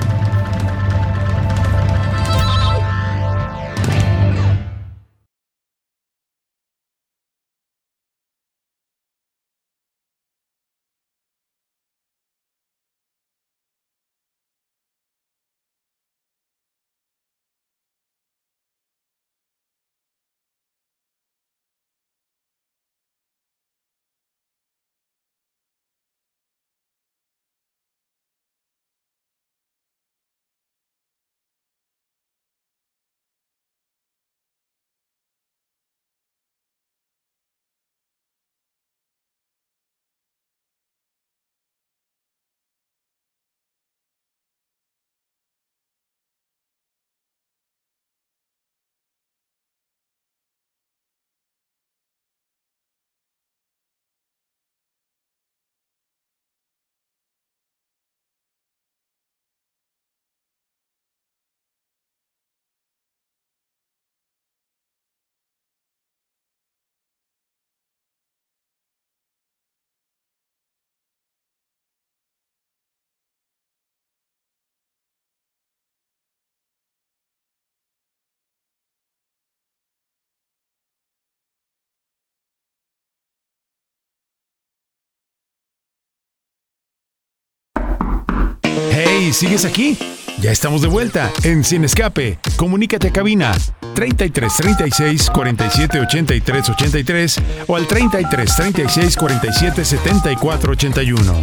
[89.33, 89.97] ¿Sigues aquí?
[90.41, 92.39] Ya estamos de vuelta en Sin Escape.
[92.57, 93.53] Comunícate a cabina
[93.95, 101.35] 33 36 47 83 83 o al 33 36 47 74 81.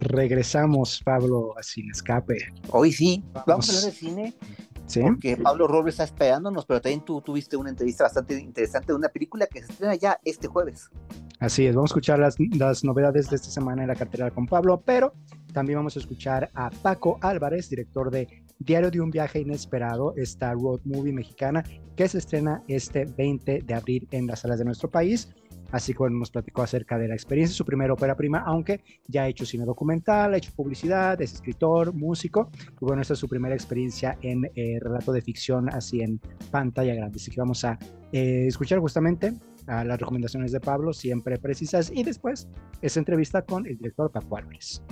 [0.00, 2.52] Regresamos, Pablo, a Sin Escape.
[2.68, 3.68] Hoy sí, vamos, Vamos.
[3.68, 4.34] a hablar de cine
[4.88, 5.00] ¿Sí?
[5.02, 9.08] porque Pablo Robles está esperándonos, pero también tú tuviste una entrevista bastante interesante de una
[9.08, 10.90] película que se estrena ya este jueves.
[11.38, 14.46] Así es, vamos a escuchar las, las novedades de esta semana en la cartera con
[14.46, 15.12] Pablo, pero
[15.52, 18.28] también vamos a escuchar a Paco Álvarez, director de
[18.60, 21.62] Diario de un viaje inesperado, esta road movie mexicana
[21.94, 25.28] que se estrena este 20 de abril en las salas de nuestro país.
[25.70, 29.24] Así que bueno, nos platicó acerca de la experiencia, su primera ópera prima, aunque ya
[29.24, 32.50] ha hecho cine documental, ha hecho publicidad, es escritor, músico.
[32.80, 36.94] Y bueno, esta es su primera experiencia en eh, relato de ficción, así en pantalla
[36.94, 37.16] grande.
[37.16, 37.78] Así que vamos a
[38.12, 39.34] eh, escuchar justamente
[39.66, 42.48] las recomendaciones de Pablo, siempre precisas, y después
[42.80, 44.82] esa entrevista con el director Paco Álvarez.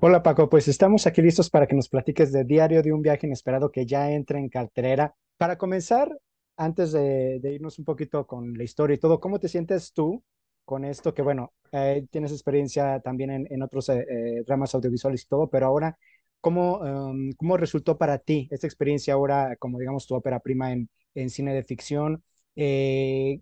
[0.00, 3.26] Hola Paco, pues estamos aquí listos para que nos platiques de Diario de un viaje
[3.26, 5.14] inesperado que ya entra en cartelera.
[5.36, 6.16] Para comenzar,
[6.58, 10.22] antes de, irnos un poquito con la historia y todo, ¿cómo te sientes tú
[10.64, 11.14] con esto?
[11.14, 15.66] Que bueno, eh, tienes experiencia también en, otros eh, eh, ramas audiovisuales y todo, pero
[15.66, 15.98] ahora,
[16.40, 20.88] ¿cómo, um, ¿cómo resultó para ti esta experiencia ahora como digamos tu ópera prima en,
[21.30, 22.22] cine de ficción?
[22.56, 23.40] Eh,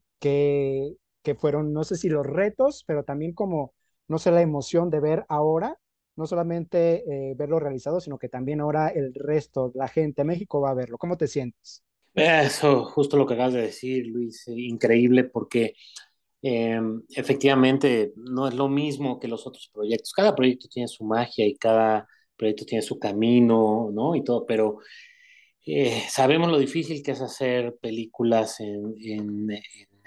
[1.27, 3.75] que fueron, no sé si los retos, pero también como,
[4.09, 5.77] no sé, la emoción de ver ahora,
[6.17, 10.61] no solamente eh, verlo realizado, sino que también ahora el resto, la gente de México
[10.61, 10.99] va a verlo.
[10.99, 11.83] ¿Cómo te sientes?
[12.17, 15.75] Eso, justo lo que acabas de decir, Luis, eh, increíble porque
[16.43, 20.13] eh, efectivamente no es lo mismo que los otros proyectos.
[20.15, 24.17] Cada proyecto tiene su magia y cada proyecto tiene su camino, ¿no?
[24.17, 24.79] Y todo, pero
[25.67, 29.59] eh, sabemos lo difícil que es hacer películas en, en, en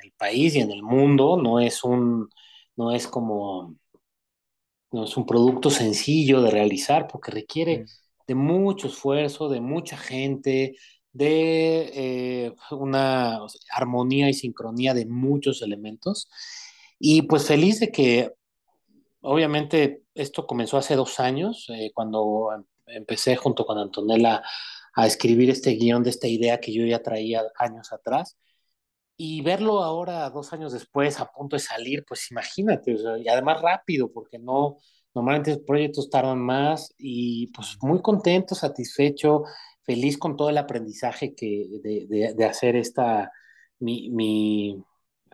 [0.03, 1.37] el país y en el mundo.
[1.41, 2.29] No es un,
[2.77, 3.75] no es como,
[4.91, 7.85] no es un producto sencillo de realizar porque requiere
[8.27, 10.75] de mucho esfuerzo, de mucha gente,
[11.13, 16.29] de eh, una o sea, armonía y sincronía de muchos elementos.
[16.99, 18.33] Y pues feliz de que,
[19.21, 24.43] obviamente, esto comenzó hace dos años, eh, cuando em- empecé junto con Antonella
[24.95, 28.37] a escribir este guion de esta idea que yo ya traía años atrás.
[29.17, 33.27] Y verlo ahora, dos años después, a punto de salir, pues imagínate, o sea, y
[33.27, 34.77] además rápido, porque no,
[35.13, 39.43] normalmente los proyectos tardan más y pues muy contento, satisfecho,
[39.89, 43.31] feliz con todo el aprendizaje que, de, de, de hacer esta,
[43.79, 44.83] mi, mi,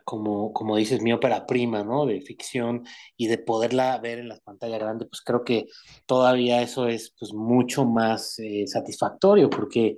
[0.06, 2.06] como, como dices, mi ópera prima, ¿no?
[2.06, 2.86] De ficción
[3.18, 5.66] y de poderla ver en la pantalla grande, pues creo que
[6.06, 9.98] todavía eso es pues mucho más eh, satisfactorio porque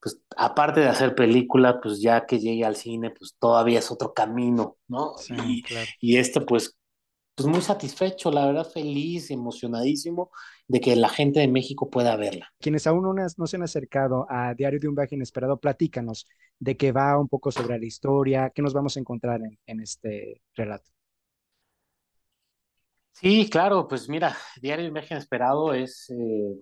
[0.00, 4.14] pues aparte de hacer película, pues ya que llegue al cine, pues todavía es otro
[4.14, 5.18] camino, ¿no?
[5.18, 5.86] Sí, y, claro.
[6.00, 6.77] y esto pues
[7.38, 10.32] pues muy satisfecho, la verdad feliz, emocionadísimo
[10.66, 12.52] de que la gente de México pueda verla.
[12.58, 16.26] Quienes aún no, se han acercado a Diario de un Viaje Inesperado, platícanos
[16.58, 19.80] de qué va un poco sobre la historia, qué nos vamos a encontrar en, en
[19.80, 20.90] este relato.
[23.12, 26.56] Sí, claro, pues mira, Diario de un Viaje Inesperado es, eh,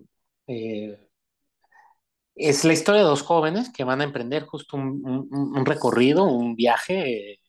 [0.45, 1.09] eh,
[2.35, 6.25] es la historia de dos jóvenes que van a emprender justo un, un, un recorrido,
[6.25, 7.39] un viaje eh,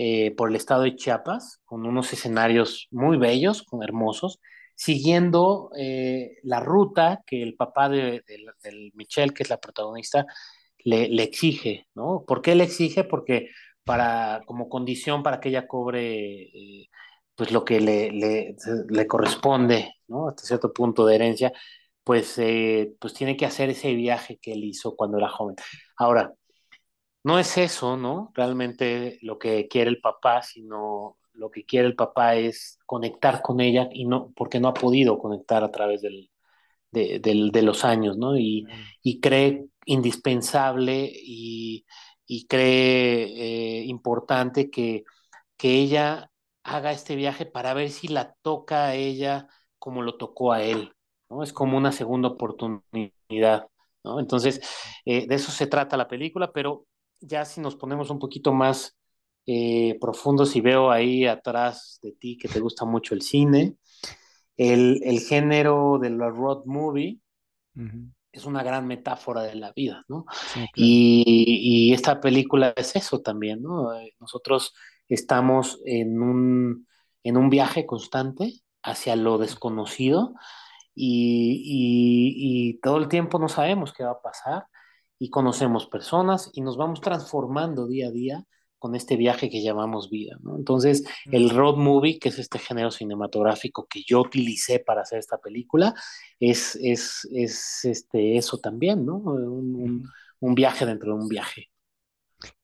[0.00, 4.38] eh, por el estado de Chiapas, con unos escenarios muy bellos, con hermosos,
[4.76, 10.24] siguiendo eh, la ruta que el papá de, de, del Michelle, que es la protagonista,
[10.84, 12.24] le, le, exige, ¿no?
[12.26, 13.02] ¿Por qué le exige?
[13.02, 13.48] Porque
[13.84, 16.88] para, como condición para que ella cobre eh,
[17.34, 18.54] pues lo que le, le,
[18.88, 20.28] le, corresponde, ¿no?
[20.28, 21.52] Hasta cierto punto de herencia,
[22.04, 25.56] pues, eh, pues tiene que hacer ese viaje que él hizo cuando era joven.
[25.96, 26.32] Ahora,
[27.28, 28.32] no es eso, ¿no?
[28.34, 33.60] Realmente lo que quiere el papá, sino lo que quiere el papá es conectar con
[33.60, 36.30] ella y no, porque no ha podido conectar a través del,
[36.92, 38.36] de, del, de los años, ¿no?
[38.38, 38.66] Y,
[39.02, 41.86] y cree indispensable y,
[42.26, 45.04] y cree eh, importante que,
[45.56, 46.30] que ella
[46.64, 50.92] haga este viaje para ver si la toca a ella como lo tocó a él,
[51.30, 51.42] ¿no?
[51.42, 53.68] Es como una segunda oportunidad,
[54.04, 54.20] ¿no?
[54.20, 54.60] Entonces,
[55.04, 56.86] eh, de eso se trata la película, pero
[57.20, 58.96] ya si nos ponemos un poquito más
[59.46, 63.76] eh, profundos y veo ahí atrás de ti que te gusta mucho el cine,
[64.56, 67.20] el, el género de la road movie
[67.76, 68.12] uh -huh.
[68.32, 70.26] es una gran metáfora de la vida, ¿no?
[70.52, 70.70] Sí, claro.
[70.74, 71.24] y,
[71.90, 73.90] y, esta película es eso también, ¿no?
[74.20, 74.74] Nosotros
[75.08, 76.86] estamos en un,
[77.22, 78.52] en un viaje constante
[78.82, 80.34] hacia lo desconocido
[80.94, 84.66] y, y, y todo el tiempo no sabemos qué va a pasar
[85.18, 88.44] y conocemos personas y nos vamos transformando día a día
[88.78, 90.56] con este viaje que llamamos vida, ¿no?
[90.56, 95.38] Entonces, el road movie, que es este género cinematográfico que yo utilicé para hacer esta
[95.38, 95.94] película,
[96.38, 99.16] es, es, es este, eso también, ¿no?
[99.16, 101.70] Un, un, un, viaje dentro de un viaje.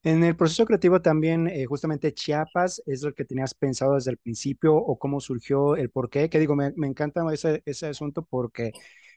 [0.05, 4.19] En el proceso creativo también, eh, justamente Chiapas, ¿es lo que tenías pensado desde el
[4.19, 6.31] principio o cómo surgió el por qué?
[6.31, 8.71] Que digo, me, me encanta ese, ese asunto porque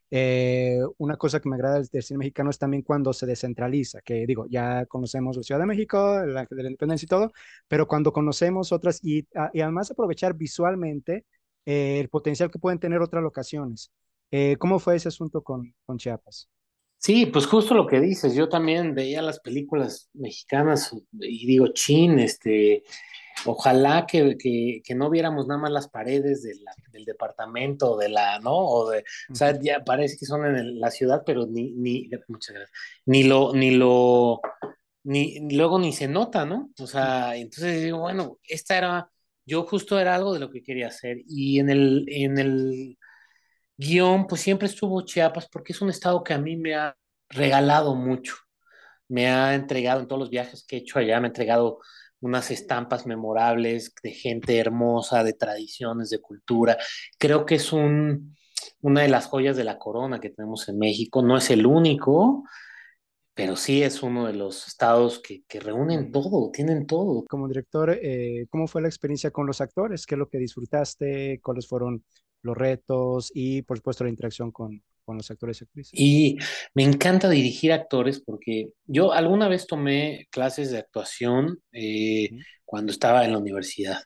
[0.09, 4.25] eh, una cosa que me agrada del, cine mexicano es también cuando se descentraliza, que
[4.25, 7.31] digo, ya conocemos la Ciudad de México, la de la independencia y todo,
[7.67, 11.25] pero cuando conocemos otras y, a, y además aprovechar visualmente
[11.65, 13.91] eh, el potencial que pueden tener otras locaciones.
[14.31, 16.49] Eh, ¿Cómo fue ese asunto con, con Chiapas?
[16.97, 22.19] Sí, pues justo lo que dices, yo también veía las películas mexicanas y digo, chin,
[22.19, 22.83] este,
[23.45, 28.09] ojalá que, que, que, no viéramos nada más las paredes de la, del departamento, de
[28.09, 28.55] la, ¿no?
[28.55, 32.09] O, de, o sea, ya parece que son en el, la ciudad, pero ni, ni,
[32.27, 34.41] muchas gracias, ni lo, ni lo,
[35.03, 36.71] ni, luego ni se nota, ¿no?
[36.79, 39.11] O sea, entonces digo, bueno, esta era,
[39.45, 42.97] yo justo era algo de lo que quería hacer, y en el, en el
[43.77, 46.95] guion, pues siempre estuvo Chiapas, porque es un estado que a mí me ha
[47.29, 48.35] regalado mucho,
[49.07, 51.79] me ha entregado en todos los viajes que he hecho allá, me ha entregado
[52.21, 56.77] unas estampas memorables de gente hermosa, de tradiciones, de cultura.
[57.17, 58.35] Creo que es un,
[58.81, 61.21] una de las joyas de la corona que tenemos en México.
[61.21, 62.43] No es el único,
[63.33, 67.23] pero sí es uno de los estados que, que reúnen todo, tienen todo.
[67.29, 70.05] Como director, eh, ¿cómo fue la experiencia con los actores?
[70.05, 71.39] ¿Qué es lo que disfrutaste?
[71.43, 72.03] ¿Cuáles fueron
[72.41, 73.31] los retos?
[73.33, 75.93] Y, por supuesto, la interacción con, con los actores y actrices.
[75.97, 76.37] Y
[76.75, 82.29] me encanta dirigir actores porque yo alguna vez tomé clases de actuación eh,
[82.65, 84.01] cuando estaba en la universidad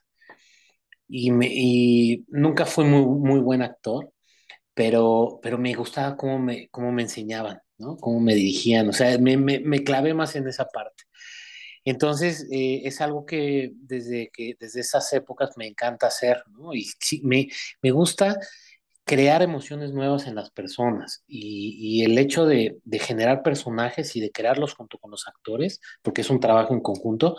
[1.08, 4.12] y, me, y nunca fui muy, muy buen actor,
[4.74, 7.96] pero, pero me gustaba cómo me, cómo me enseñaban, ¿no?
[7.96, 11.02] Cómo me dirigían, o sea, me, me, me clavé más en esa parte.
[11.84, 16.72] Entonces, eh, es algo que desde, que desde esas épocas me encanta hacer, ¿no?
[16.74, 17.48] Y sí, me,
[17.82, 18.38] me gusta
[19.04, 24.74] crear emociones nuevas en las personas y, el hecho de, generar personajes y de crearlos
[24.74, 27.36] junto con los actores, porque es un trabajo en conjunto,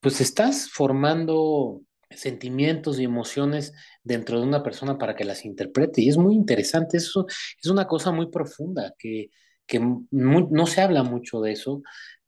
[0.00, 3.72] pues estás formando sentimientos y emociones
[4.02, 7.86] dentro de una persona para que las interprete y es muy interesante, eso es una
[7.86, 9.30] cosa muy profunda que,
[9.66, 11.82] que no se habla mucho de eso,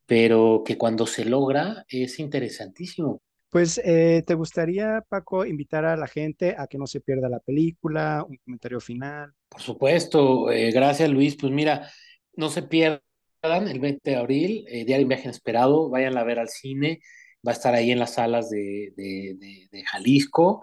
[0.05, 3.21] pero que cuando se logra es interesantísimo.
[3.49, 7.39] Pues, eh, ¿te gustaría, Paco, invitar a la gente a que no se pierda la
[7.39, 9.33] película, un comentario final?
[9.47, 11.37] Por supuesto, eh, gracias Luis.
[11.37, 11.89] Pues mira,
[12.35, 13.01] no se pierdan
[13.43, 16.99] el 20 de abril, eh, Diario en Viaje Inesperado, vayan a ver al cine,
[17.47, 20.61] va a estar ahí en las salas de, de, de, de Jalisco.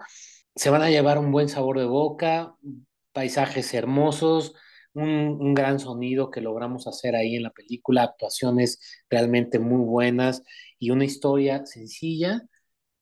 [0.55, 2.55] Se van a llevar un buen sabor de boca,
[3.13, 4.53] paisajes hermosos,
[4.93, 8.79] un, un, gran sonido que logramos hacer ahí en la película, actuaciones
[9.09, 10.43] realmente muy buenas
[10.79, 12.47] y una historia sencilla,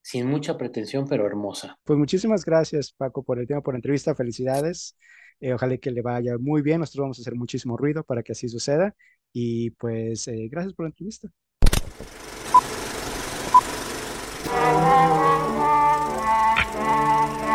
[0.04, 1.80] sin mucha pretensión, pero hermosa.
[1.84, 4.14] Pues muchísimas gracias, Paco, por el tiempo, por la entrevista.
[4.14, 4.96] Felicidades.
[5.40, 6.82] Eh, ojalá que le vaya muy bien.
[6.82, 8.96] Nosotros vamos a hacer muchísimo ruido para que así suceda.
[9.32, 11.30] Y pues eh, gracias por la entrevista.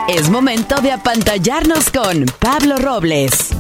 [0.09, 3.51] Es momento de apantallarnos con Pablo Robles.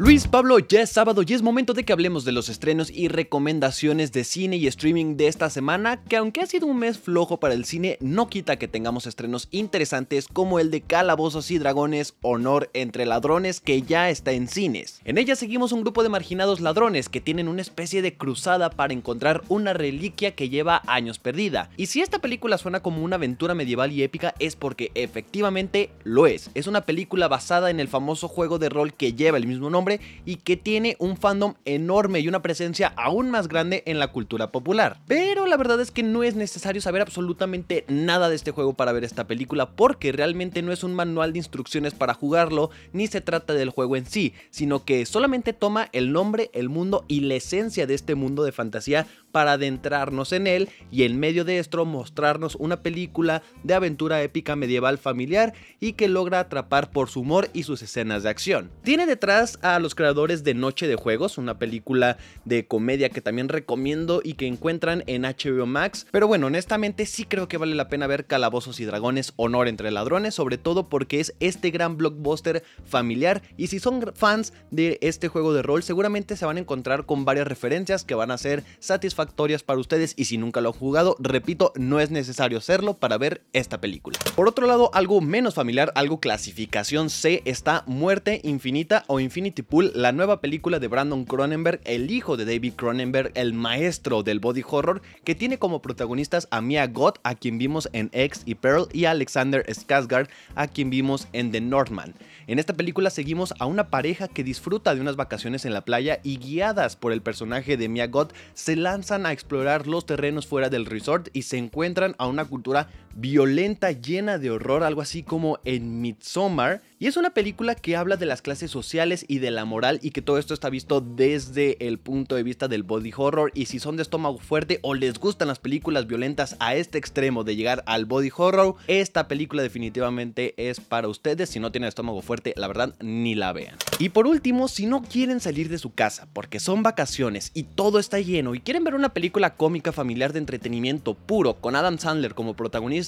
[0.00, 3.08] Luis Pablo, ya es sábado y es momento de que hablemos de los estrenos y
[3.08, 7.40] recomendaciones de cine y streaming de esta semana, que aunque ha sido un mes flojo
[7.40, 12.14] para el cine, no quita que tengamos estrenos interesantes como el de Calabozos y Dragones,
[12.22, 15.00] Honor entre Ladrones, que ya está en cines.
[15.04, 18.92] En ella seguimos un grupo de marginados ladrones que tienen una especie de cruzada para
[18.92, 21.70] encontrar una reliquia que lleva años perdida.
[21.76, 26.28] Y si esta película suena como una aventura medieval y épica es porque efectivamente lo
[26.28, 26.52] es.
[26.54, 29.87] Es una película basada en el famoso juego de rol que lleva el mismo nombre
[30.24, 34.50] y que tiene un fandom enorme y una presencia aún más grande en la cultura
[34.50, 34.98] popular.
[35.06, 38.92] Pero la verdad es que no es necesario saber absolutamente nada de este juego para
[38.92, 43.20] ver esta película porque realmente no es un manual de instrucciones para jugarlo ni se
[43.20, 47.34] trata del juego en sí, sino que solamente toma el nombre, el mundo y la
[47.34, 49.06] esencia de este mundo de fantasía
[49.38, 54.56] para adentrarnos en él y en medio de esto mostrarnos una película de aventura épica
[54.56, 58.72] medieval familiar y que logra atrapar por su humor y sus escenas de acción.
[58.82, 62.16] Tiene detrás a los creadores de Noche de Juegos, una película
[62.46, 67.22] de comedia que también recomiendo y que encuentran en HBO Max, pero bueno, honestamente sí
[67.22, 71.20] creo que vale la pena ver Calabozos y Dragones, Honor entre Ladrones, sobre todo porque
[71.20, 76.36] es este gran blockbuster familiar y si son fans de este juego de rol seguramente
[76.36, 79.27] se van a encontrar con varias referencias que van a ser satisfactorias
[79.64, 83.42] para ustedes y si nunca lo han jugado, repito, no es necesario hacerlo para ver
[83.52, 84.18] esta película.
[84.34, 89.92] Por otro lado, algo menos familiar, algo clasificación C, está Muerte Infinita o Infinity Pool,
[89.94, 94.62] la nueva película de Brandon Cronenberg, el hijo de David Cronenberg, el maestro del body
[94.68, 98.88] horror, que tiene como protagonistas a Mia Goth, a quien vimos en X y Pearl,
[98.92, 102.14] y a Alexander Skarsgård, a quien vimos en The Northman.
[102.46, 106.20] En esta película seguimos a una pareja que disfruta de unas vacaciones en la playa
[106.22, 108.76] y guiadas por el personaje de Mia Goth se
[109.10, 112.88] a explorar los terrenos fuera del resort y se encuentran a una cultura
[113.20, 116.82] violenta llena de horror, algo así como en Midsommar.
[117.00, 120.10] Y es una película que habla de las clases sociales y de la moral y
[120.10, 123.78] que todo esto está visto desde el punto de vista del body horror y si
[123.78, 127.84] son de estómago fuerte o les gustan las películas violentas a este extremo de llegar
[127.86, 131.50] al body horror, esta película definitivamente es para ustedes.
[131.50, 133.76] Si no tienen estómago fuerte, la verdad ni la vean.
[134.00, 138.00] Y por último, si no quieren salir de su casa porque son vacaciones y todo
[138.00, 142.34] está lleno y quieren ver una película cómica familiar de entretenimiento puro con Adam Sandler
[142.34, 143.07] como protagonista,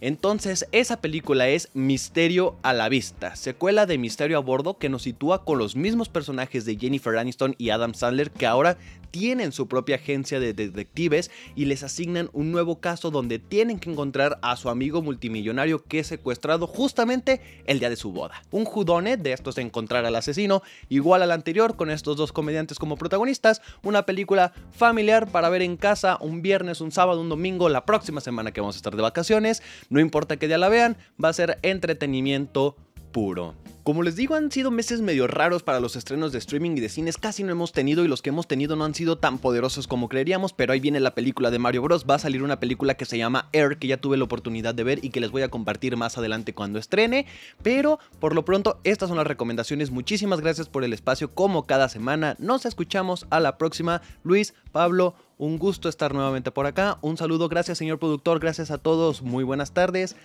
[0.00, 5.02] entonces esa película es Misterio a la Vista, secuela de Misterio a Bordo que nos
[5.02, 8.76] sitúa con los mismos personajes de Jennifer Aniston y Adam Sandler que ahora
[9.10, 13.90] tienen su propia agencia de detectives y les asignan un nuevo caso donde tienen que
[13.90, 18.42] encontrar a su amigo multimillonario que es secuestrado justamente el día de su boda.
[18.50, 22.78] Un judone de estos de encontrar al asesino, igual al anterior con estos dos comediantes
[22.78, 27.68] como protagonistas, una película familiar para ver en casa un viernes, un sábado, un domingo,
[27.68, 30.96] la próxima semana que vamos a estar de vacaciones, no importa que día la vean,
[31.22, 32.76] va a ser entretenimiento
[33.12, 33.54] puro.
[33.88, 36.90] Como les digo, han sido meses medio raros para los estrenos de streaming y de
[36.90, 39.88] cines, casi no hemos tenido y los que hemos tenido no han sido tan poderosos
[39.88, 42.04] como creeríamos, pero ahí viene la película de Mario Bros.
[42.04, 44.84] Va a salir una película que se llama Air, que ya tuve la oportunidad de
[44.84, 47.24] ver y que les voy a compartir más adelante cuando estrene,
[47.62, 49.90] pero por lo pronto estas son las recomendaciones.
[49.90, 52.36] Muchísimas gracias por el espacio como cada semana.
[52.38, 54.02] Nos escuchamos a la próxima.
[54.22, 56.98] Luis, Pablo, un gusto estar nuevamente por acá.
[57.00, 59.22] Un saludo, gracias señor productor, gracias a todos.
[59.22, 60.16] Muy buenas tardes.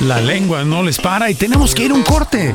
[0.00, 2.54] La lengua no les para y tenemos que ir a un corte.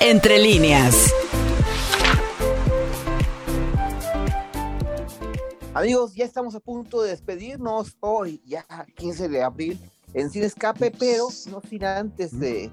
[0.00, 1.12] Entre líneas.
[5.74, 7.96] Amigos, ya estamos a punto de despedirnos.
[7.98, 9.80] Hoy, ya 15 de abril,
[10.14, 12.70] en Sin Escape, pero no sin antes de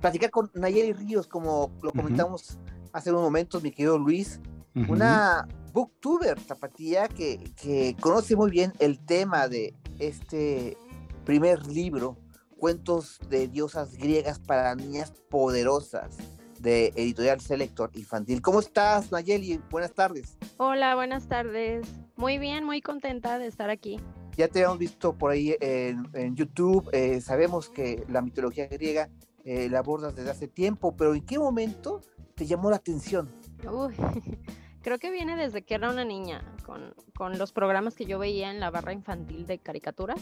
[0.00, 2.58] platicar con Nayeli Ríos, como lo comentamos
[2.92, 4.40] hace unos momentos, mi querido Luis,
[4.88, 10.76] una booktuber tapatía que, que conoce muy bien el tema de este
[11.24, 12.16] primer libro,
[12.56, 16.16] Cuentos de diosas griegas para niñas poderosas,
[16.60, 18.42] de Editorial Selector Infantil.
[18.42, 19.60] ¿Cómo estás, Nayeli?
[19.70, 20.36] Buenas tardes.
[20.56, 21.86] Hola, buenas tardes.
[22.16, 24.00] Muy bien, muy contenta de estar aquí.
[24.36, 29.08] Ya te hemos visto por ahí en, en YouTube, eh, sabemos que la mitología griega
[29.44, 32.02] eh, la abordas desde hace tiempo, pero ¿en qué momento
[32.34, 33.28] te llamó la atención?
[33.68, 33.94] Uy,
[34.82, 38.50] creo que viene desde que era una niña, con, con los programas que yo veía
[38.50, 40.20] en la barra infantil de caricaturas.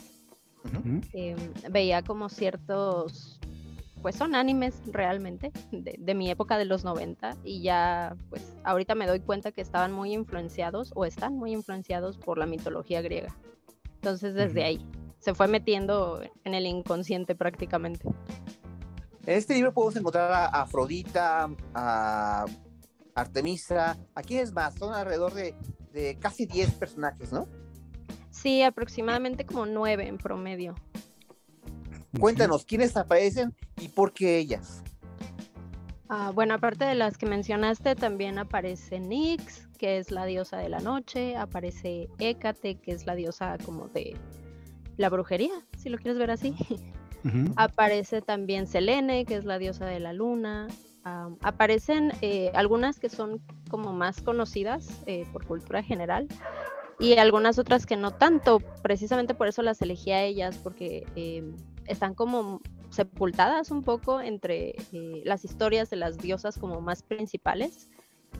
[1.13, 1.37] Eh,
[1.71, 3.41] veía como ciertos,
[4.03, 8.95] pues son animes realmente, de, de, mi época de los 90, y ya, pues ahorita
[8.95, 13.37] me doy cuenta que estaban muy influenciados o están muy influenciados por la mitología griega.
[13.95, 14.87] Entonces desde ahí
[15.19, 18.09] se fue metiendo en el inconsciente prácticamente.
[19.25, 22.47] En este libro podemos encontrar a Afrodita, a
[23.15, 24.75] Artemisa, ¿a quiénes más?
[24.75, 25.57] Son alrededor de,
[25.93, 27.49] de casi 10 personajes, ¿no?
[28.31, 30.77] Sí, aproximadamente como nueve en promedio.
[32.21, 34.83] Cuéntanos, ¿quiénes aparecen y por qué ellas?
[36.09, 40.69] Ah, bueno, aparte de las que mencionaste, también aparece Nyx, que es la diosa de
[40.69, 44.17] la noche, aparece Hécate, que es la diosa como de
[44.97, 46.55] la brujería, si lo quieres ver así.
[47.25, 47.53] Uh -huh.
[47.57, 50.69] Aparece también Selene, que es la diosa de la luna.
[51.05, 56.29] Um, aparecen eh, algunas que son como más conocidas eh, por cultura general,
[56.99, 61.43] y algunas otras que no tanto, precisamente por eso las elegí a ellas, porque eh,
[61.87, 62.61] están como
[62.97, 67.89] sepultadas un poco entre eh, las historias de las diosas como más principales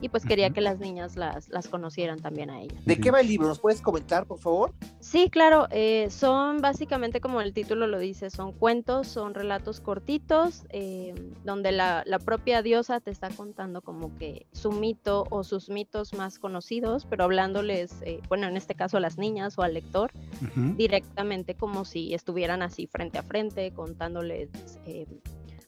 [0.01, 2.85] y pues quería que las niñas las, las conocieran también a ellas.
[2.85, 3.49] ¿De qué va el libro?
[3.49, 4.73] ¿Nos puedes comentar, por favor?
[5.01, 10.65] Sí, claro, eh, son básicamente como el título lo dice, son cuentos, son relatos cortitos,
[10.71, 15.69] eh, donde la, la, propia diosa te está contando como que su mito o sus
[15.69, 19.75] mitos más conocidos, pero hablándoles, eh, bueno, en este caso a las niñas o al
[19.75, 20.11] lector,
[20.43, 20.77] uh -huh.
[20.77, 24.51] directamente como si estuvieran así frente a frente, contándoles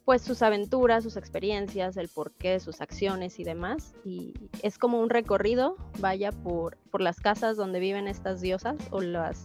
[0.09, 3.95] pues sus aventuras, sus experiencias, el porqué, sus acciones y demás.
[4.07, 4.33] Y
[4.63, 9.45] es como un recorrido, vaya, por, por las casas donde viven estas diosas o las,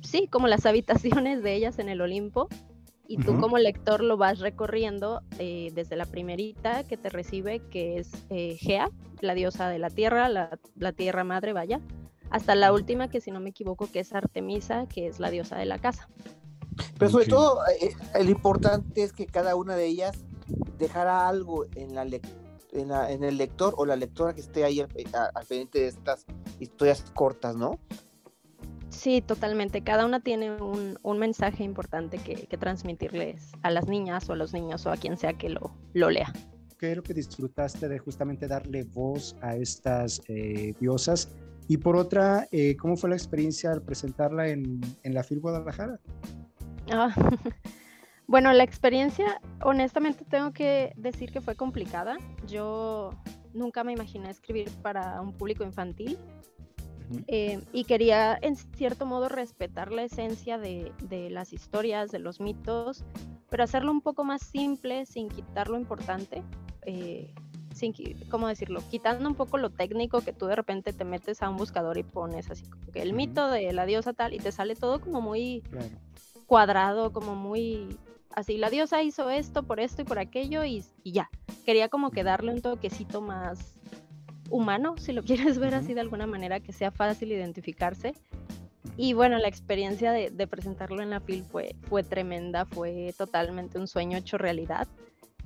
[0.00, 2.48] sí, como las habitaciones de ellas en el Olimpo.
[3.06, 3.40] Y tú uh -huh.
[3.40, 8.56] como lector lo vas recorriendo eh, desde la primerita que te recibe, que es eh,
[8.58, 8.90] Gea,
[9.20, 11.80] la diosa de la tierra, la, la tierra madre, vaya,
[12.30, 15.56] hasta la última que si no me equivoco que es Artemisa, que es la diosa
[15.56, 16.08] de la casa.
[16.98, 17.30] Pero sobre okay.
[17.30, 20.24] todo, eh, lo importante es que cada una de ellas
[20.78, 24.80] dejara algo en, la, en, la, en el lector o la lectora que esté ahí
[24.80, 24.88] al,
[25.34, 26.26] al pendiente de estas
[26.60, 27.78] historias cortas, ¿no?
[28.92, 29.82] Sí, totalmente.
[29.82, 34.36] Cada una tiene un, un mensaje importante que, que, transmitirles a las niñas o a
[34.36, 36.32] los niños o a quien sea que lo, lo lea.
[36.78, 41.30] ¿Qué es lo que disfrutaste de justamente darle voz a estas eh, diosas?
[41.68, 45.98] Y por otra, eh, ¿cómo fue la experiencia al presentarla en, en la FIL Guadalajara?
[46.90, 47.14] Ah,
[48.26, 52.16] bueno, la experiencia, honestamente tengo que decir que fue complicada.
[52.46, 53.10] Yo
[53.54, 56.18] nunca me imaginé escribir para un público infantil
[57.26, 62.40] eh, y quería en cierto modo respetar la esencia de, de, las historias, de los
[62.40, 63.04] mitos,
[63.50, 66.42] pero hacerlo un poco más simple sin quitar lo importante.
[66.86, 67.34] Eh,
[67.74, 67.94] sin,
[68.30, 68.82] ¿cómo decirlo?
[68.90, 72.02] Quitando un poco lo técnico que tú de repente te metes a un buscador y
[72.02, 73.16] pones así como que el uh -huh.
[73.16, 75.62] mito de la diosa tal y te sale todo como muy...
[75.70, 75.88] Claro
[76.52, 77.96] cuadrado, como muy
[78.34, 81.30] así, la diosa hizo esto por esto y por aquello y, y, ya.
[81.64, 83.78] Quería como que darle un toquecito más
[84.50, 85.80] humano, si lo quieres ver uh -huh.
[85.80, 88.12] así de alguna manera, que sea fácil identificarse.
[88.98, 93.78] Y bueno, la experiencia de, de presentarlo en la FIL fue, fue tremenda, fue totalmente
[93.78, 94.86] un sueño hecho realidad.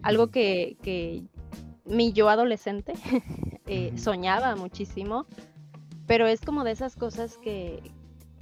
[0.03, 1.23] Algo que, que
[1.85, 2.95] mi yo adolescente
[3.69, 5.27] eh, soñaba muchísimo,
[6.09, 7.93] pero es como de esas cosas que,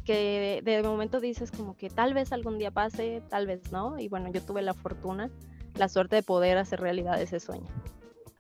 [0.05, 4.09] que de, momento dices como que tal vez algún día pase, tal vez no, y
[4.09, 5.31] bueno, yo tuve la fortuna,
[5.77, 7.67] la suerte de poder hacer realidad ese sueño.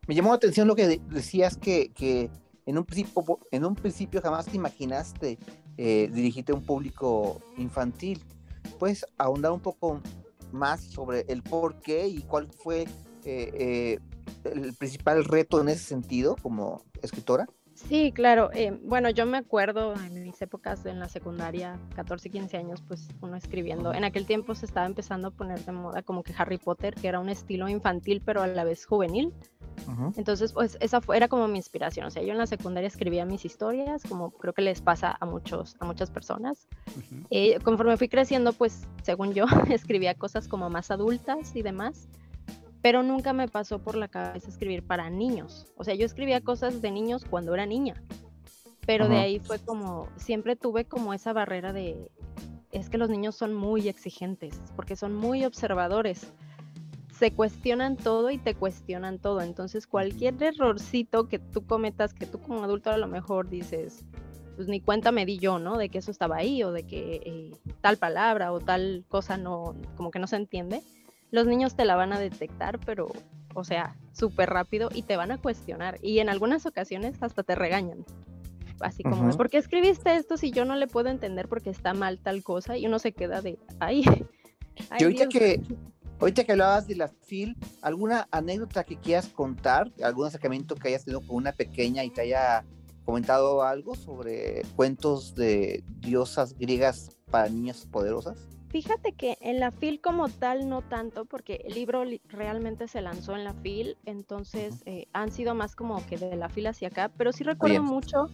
[0.06, 2.30] Me llamó la atención lo que decías que, que
[2.66, 5.38] en, un principio, en un principio jamás te imaginaste
[5.76, 8.22] eh, dirigirte a un público infantil.
[8.78, 10.00] ¿Puedes ahondar un poco
[10.52, 12.88] más sobre el por qué y cuál fue eh,
[13.24, 13.98] eh,
[14.44, 17.46] el principal reto en ese sentido como escritora?
[17.74, 18.50] Sí, claro.
[18.54, 23.08] Eh, bueno, yo me acuerdo en mis épocas en la secundaria, 14, 15 años, pues
[23.20, 23.92] uno escribiendo.
[23.92, 27.08] En aquel tiempo se estaba empezando a poner de moda como que Harry Potter, que
[27.08, 29.32] era un estilo infantil, pero a la vez juvenil.
[29.88, 30.14] Uh -huh.
[30.16, 32.06] Entonces, pues esa fue, era como mi inspiración.
[32.06, 35.26] O sea, yo en la secundaria escribía mis historias, como creo que les pasa a,
[35.26, 36.68] muchos, a muchas personas.
[36.86, 37.26] Uh -huh.
[37.30, 42.08] eh, conforme fui creciendo, pues según yo, escribía cosas como más adultas y demás.
[42.84, 45.66] Pero nunca me pasó por la cabeza escribir para niños.
[45.74, 47.94] O sea, yo escribía cosas de niños cuando era niña,
[48.86, 52.10] pero de ahí fue como, siempre tuve como esa barrera de,
[52.72, 56.30] es que los niños son muy exigentes, porque son muy observadores.
[57.10, 59.40] Se cuestionan todo y te cuestionan todo.
[59.40, 64.04] Entonces, cualquier errorcito que tú cometas, que tú como adulto a lo mejor dices,
[64.56, 65.78] pues ni cuenta me di yo, ¿no?
[65.78, 69.74] De que eso estaba ahí o de que eh, tal palabra o tal cosa no,
[69.96, 70.82] como que no se entiende.
[71.34, 73.10] Los niños te la van a detectar, pero,
[73.54, 75.98] o sea, súper rápido y te van a cuestionar.
[76.00, 78.04] Y en algunas ocasiones hasta te regañan.
[78.78, 79.36] Así como, Ujú.
[79.38, 82.76] ¿por qué escribiste esto si yo no le puedo entender porque está mal tal cosa?
[82.76, 84.04] Y uno se queda de, ay,
[84.90, 85.34] ay, Y ahorita Dios".
[85.34, 85.60] que,
[86.20, 89.90] ahorita que hablabas de la FIL, ¿alguna anécdota que quieras contar?
[90.04, 92.64] ¿Algún acercamiento que hayas tenido con una pequeña y te haya
[93.04, 98.38] comentado algo sobre cuentos de diosas griegas para niñas poderosas?
[98.74, 103.02] Fíjate que en la FIL como tal no tanto, porque el libro li- realmente se
[103.02, 106.88] lanzó en la FIL, entonces eh, han sido más como que de la FIL hacia
[106.88, 107.84] acá, pero sí recuerdo Bien.
[107.88, 108.26] mucho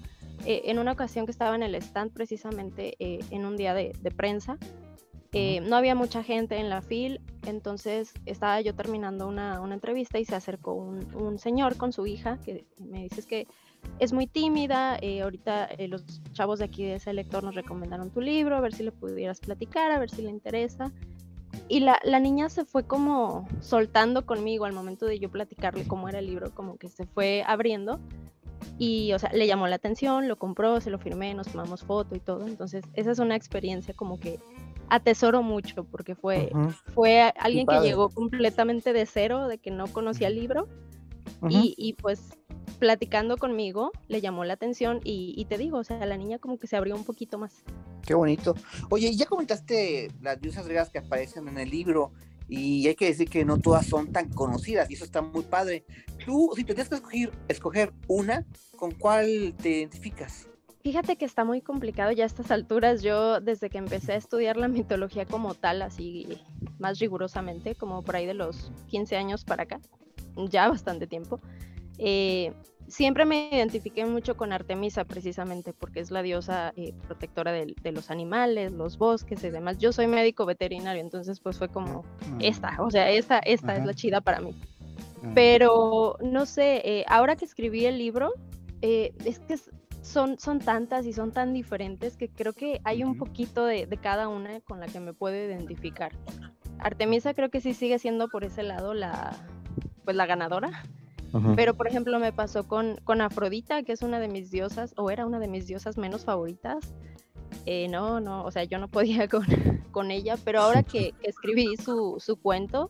[0.46, 3.94] eh, en una ocasión que estaba en el stand precisamente eh, en un día de,
[4.00, 4.56] de prensa,
[5.62, 10.24] no había mucha gente en la FIL, entonces estaba yo terminando una, una entrevista y
[10.24, 13.46] se acercó un, un señor con su hija que me dice "Es que
[14.00, 18.10] es muy tímida, eh, ahorita eh, los chavos de aquí de ese lector nos recomendaron
[18.10, 20.90] tu libro, a ver si le pudieras platicar, a ver si le interesa.
[21.68, 26.08] Y la, la niña se fue como soltando conmigo al momento de yo platicarle cómo
[26.08, 28.00] era el libro, como que se fue abriendo.
[28.78, 32.16] Y, o sea, le llamó la atención, lo compró, se lo firmé, nos tomamos foto
[32.16, 32.46] y todo.
[32.46, 34.40] Entonces, esa es una experiencia como que
[34.88, 36.50] atesoro mucho porque fue,
[36.94, 40.66] fue alguien que llegó completamente de cero, de que no conocía el libro
[41.48, 42.20] Y, y, pues
[42.78, 46.58] platicando conmigo le llamó la atención y, y te digo, o sea, la niña como
[46.58, 47.62] que se abrió un poquito más.
[48.06, 48.54] Qué bonito.
[48.90, 52.12] Oye, ya comentaste las diosas griegas que aparecen en el libro
[52.50, 55.84] y hay que decir que no todas son tan conocidas y eso está muy padre.
[56.24, 58.44] Tú, si tendrías que escoger, escoger una,
[58.76, 60.48] ¿con cuál te identificas?
[60.82, 63.02] Fíjate que está muy complicado ya a estas alturas.
[63.02, 66.26] Yo desde que empecé a estudiar la mitología como tal, así
[66.78, 69.80] más rigurosamente, como por ahí de los 15 años para acá,
[70.36, 71.40] ya bastante tiempo,
[71.98, 72.52] eh,
[72.90, 78.10] siempre me identifiqué mucho con Artemisa precisamente porque es la diosa eh, protectora de, los
[78.10, 79.78] animales, los bosques y demás.
[79.78, 82.04] Yo soy médico veterinario, entonces pues fue como
[82.40, 84.54] esta, o sea, esta, esta es la chida para mí.
[85.22, 85.32] Ah.
[85.34, 88.32] Pero no sé, eh, ahora que escribí el libro,
[88.82, 89.56] eh, es que
[90.02, 93.96] son, son tantas y son tan diferentes que creo que hay un poquito de, de
[93.98, 96.12] cada una con la que me puedo identificar.
[96.78, 99.36] Artemisa creo que sí sigue siendo por ese lado la,
[100.10, 100.82] pues la ganadora.
[101.54, 105.08] Pero, por ejemplo, me pasó con, con Afrodita, que es una de mis diosas, o
[105.12, 106.92] era una de mis diosas menos favoritas.
[107.66, 109.44] Eh, no, no, o sea, yo no podía con,
[109.92, 112.88] con ella, pero ahora que, que escribí su, su cuento,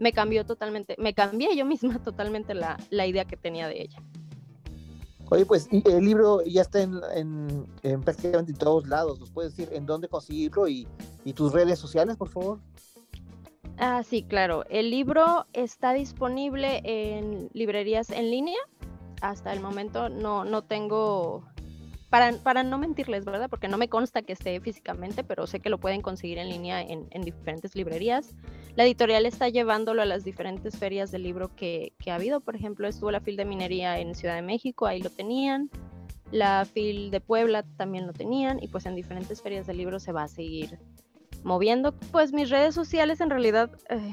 [0.00, 4.02] me cambió totalmente, me cambié yo misma totalmente la, la idea que tenía de ella.
[5.30, 9.20] Oye, pues el libro ya está en, en- en prácticamente en todos lados.
[9.20, 10.88] ¿Nos puedes decir en dónde conseguirlo y,
[11.24, 12.58] y tus redes sociales, por favor?
[13.78, 14.64] Ah, sí, claro.
[14.70, 18.58] El libro está disponible en librerías en línea.
[19.20, 21.44] Hasta el momento no, no tengo,
[22.08, 23.50] para, para no mentirles, ¿verdad?
[23.50, 26.80] Porque no me consta que esté físicamente, pero sé que lo pueden conseguir en línea
[26.80, 28.34] en, en diferentes librerías.
[28.76, 32.40] La editorial está llevándolo a las diferentes ferias del libro que, que ha habido.
[32.40, 35.70] Por ejemplo, estuvo la FIL de Minería en Ciudad de México, ahí lo tenían.
[36.30, 38.62] La FIL de Puebla también lo tenían.
[38.62, 40.78] Y pues en diferentes ferias del libro se va a seguir
[41.44, 41.94] moviendo.
[42.12, 44.12] Pues mis redes sociales en realidad eh,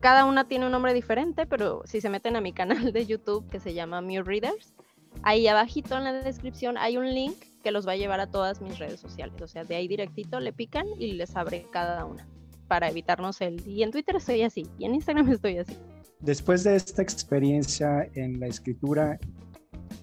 [0.00, 3.48] cada una tiene un nombre diferente, pero si se meten a mi canal de YouTube
[3.50, 4.74] que se llama Mew Readers,
[5.22, 8.60] ahí abajito en la descripción hay un link que los va a llevar a todas
[8.60, 9.40] mis redes sociales.
[9.42, 12.26] O sea, de ahí directito le pican y les abre cada una
[12.68, 13.66] para evitarnos el...
[13.66, 15.76] Y en Twitter estoy así, y en Instagram estoy así.
[16.20, 19.18] Después de esta experiencia en la escritura,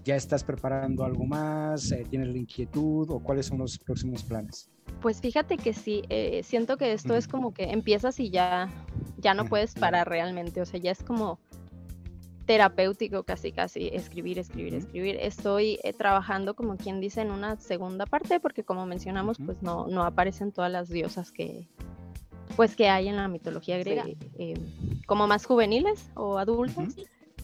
[0.03, 1.91] ¿ya estás preparando algo más?
[1.91, 4.69] Eh, ¿Tienes la inquietud o cuáles son los próximos planes?
[5.01, 8.69] Pues fíjate que sí, eh, siento que esto es como que empiezas y ya,
[9.17, 11.39] ya no puedes parar realmente, o sea, ya es como
[12.47, 15.17] terapéutico casi, casi, escribir, escribir, escribir.
[15.19, 19.85] Estoy eh, trabajando, como quien dice, en una segunda parte, porque como mencionamos, pues no,
[19.87, 21.67] no aparecen todas las diosas que,
[22.55, 24.05] pues que hay en la mitología griega,
[24.39, 24.55] eh,
[25.05, 26.95] como más juveniles o adultas,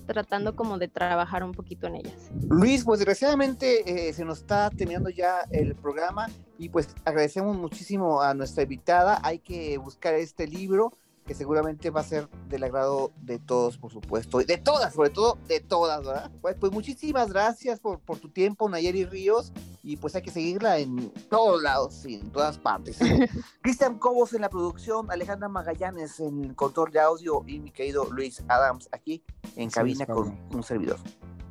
[0.06, 2.32] tratando como de trabajar un poquito en ellas.
[2.50, 8.22] Luis, pues desgraciadamente eh, se nos está terminando ya el programa y pues agradecemos muchísimo
[8.22, 9.20] a nuestra invitada.
[9.24, 10.92] Hay que buscar este libro
[11.26, 15.10] que seguramente va a ser del agrado de todos, por supuesto, y de todas, sobre
[15.10, 16.32] todo de todas, ¿verdad?
[16.42, 19.52] Pues, pues muchísimas gracias por, por tu tiempo, Nayeri Ríos,
[19.84, 22.98] y pues hay que seguirla en todos lados, sí, en todas partes.
[23.62, 28.06] Cristian Cobos en la producción, Alejandra Magallanes en el control de audio y mi querido
[28.12, 29.24] Luis Adams aquí
[29.56, 31.00] en cabina con un servidor.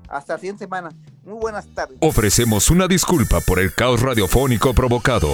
[0.08, 0.90] Hasta la siguiente semana.
[1.24, 1.96] Muy buenas tardes.
[2.00, 5.28] Ofrecemos una disculpa por el caos radiofónico provocado.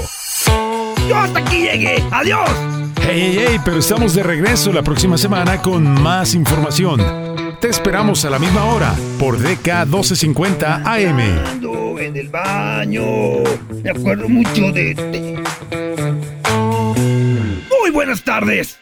[1.08, 2.04] Yo hasta aquí llegué.
[2.12, 2.87] ¡Adiós!
[3.10, 7.00] Hey, hey, hey, pero estamos de regreso la próxima semana con más información.
[7.58, 11.18] Te esperamos a la misma hora por DK 1250 AM.
[11.98, 13.02] En el baño.
[13.82, 14.94] Me acuerdo mucho de.
[17.80, 18.78] Muy buenas tardes.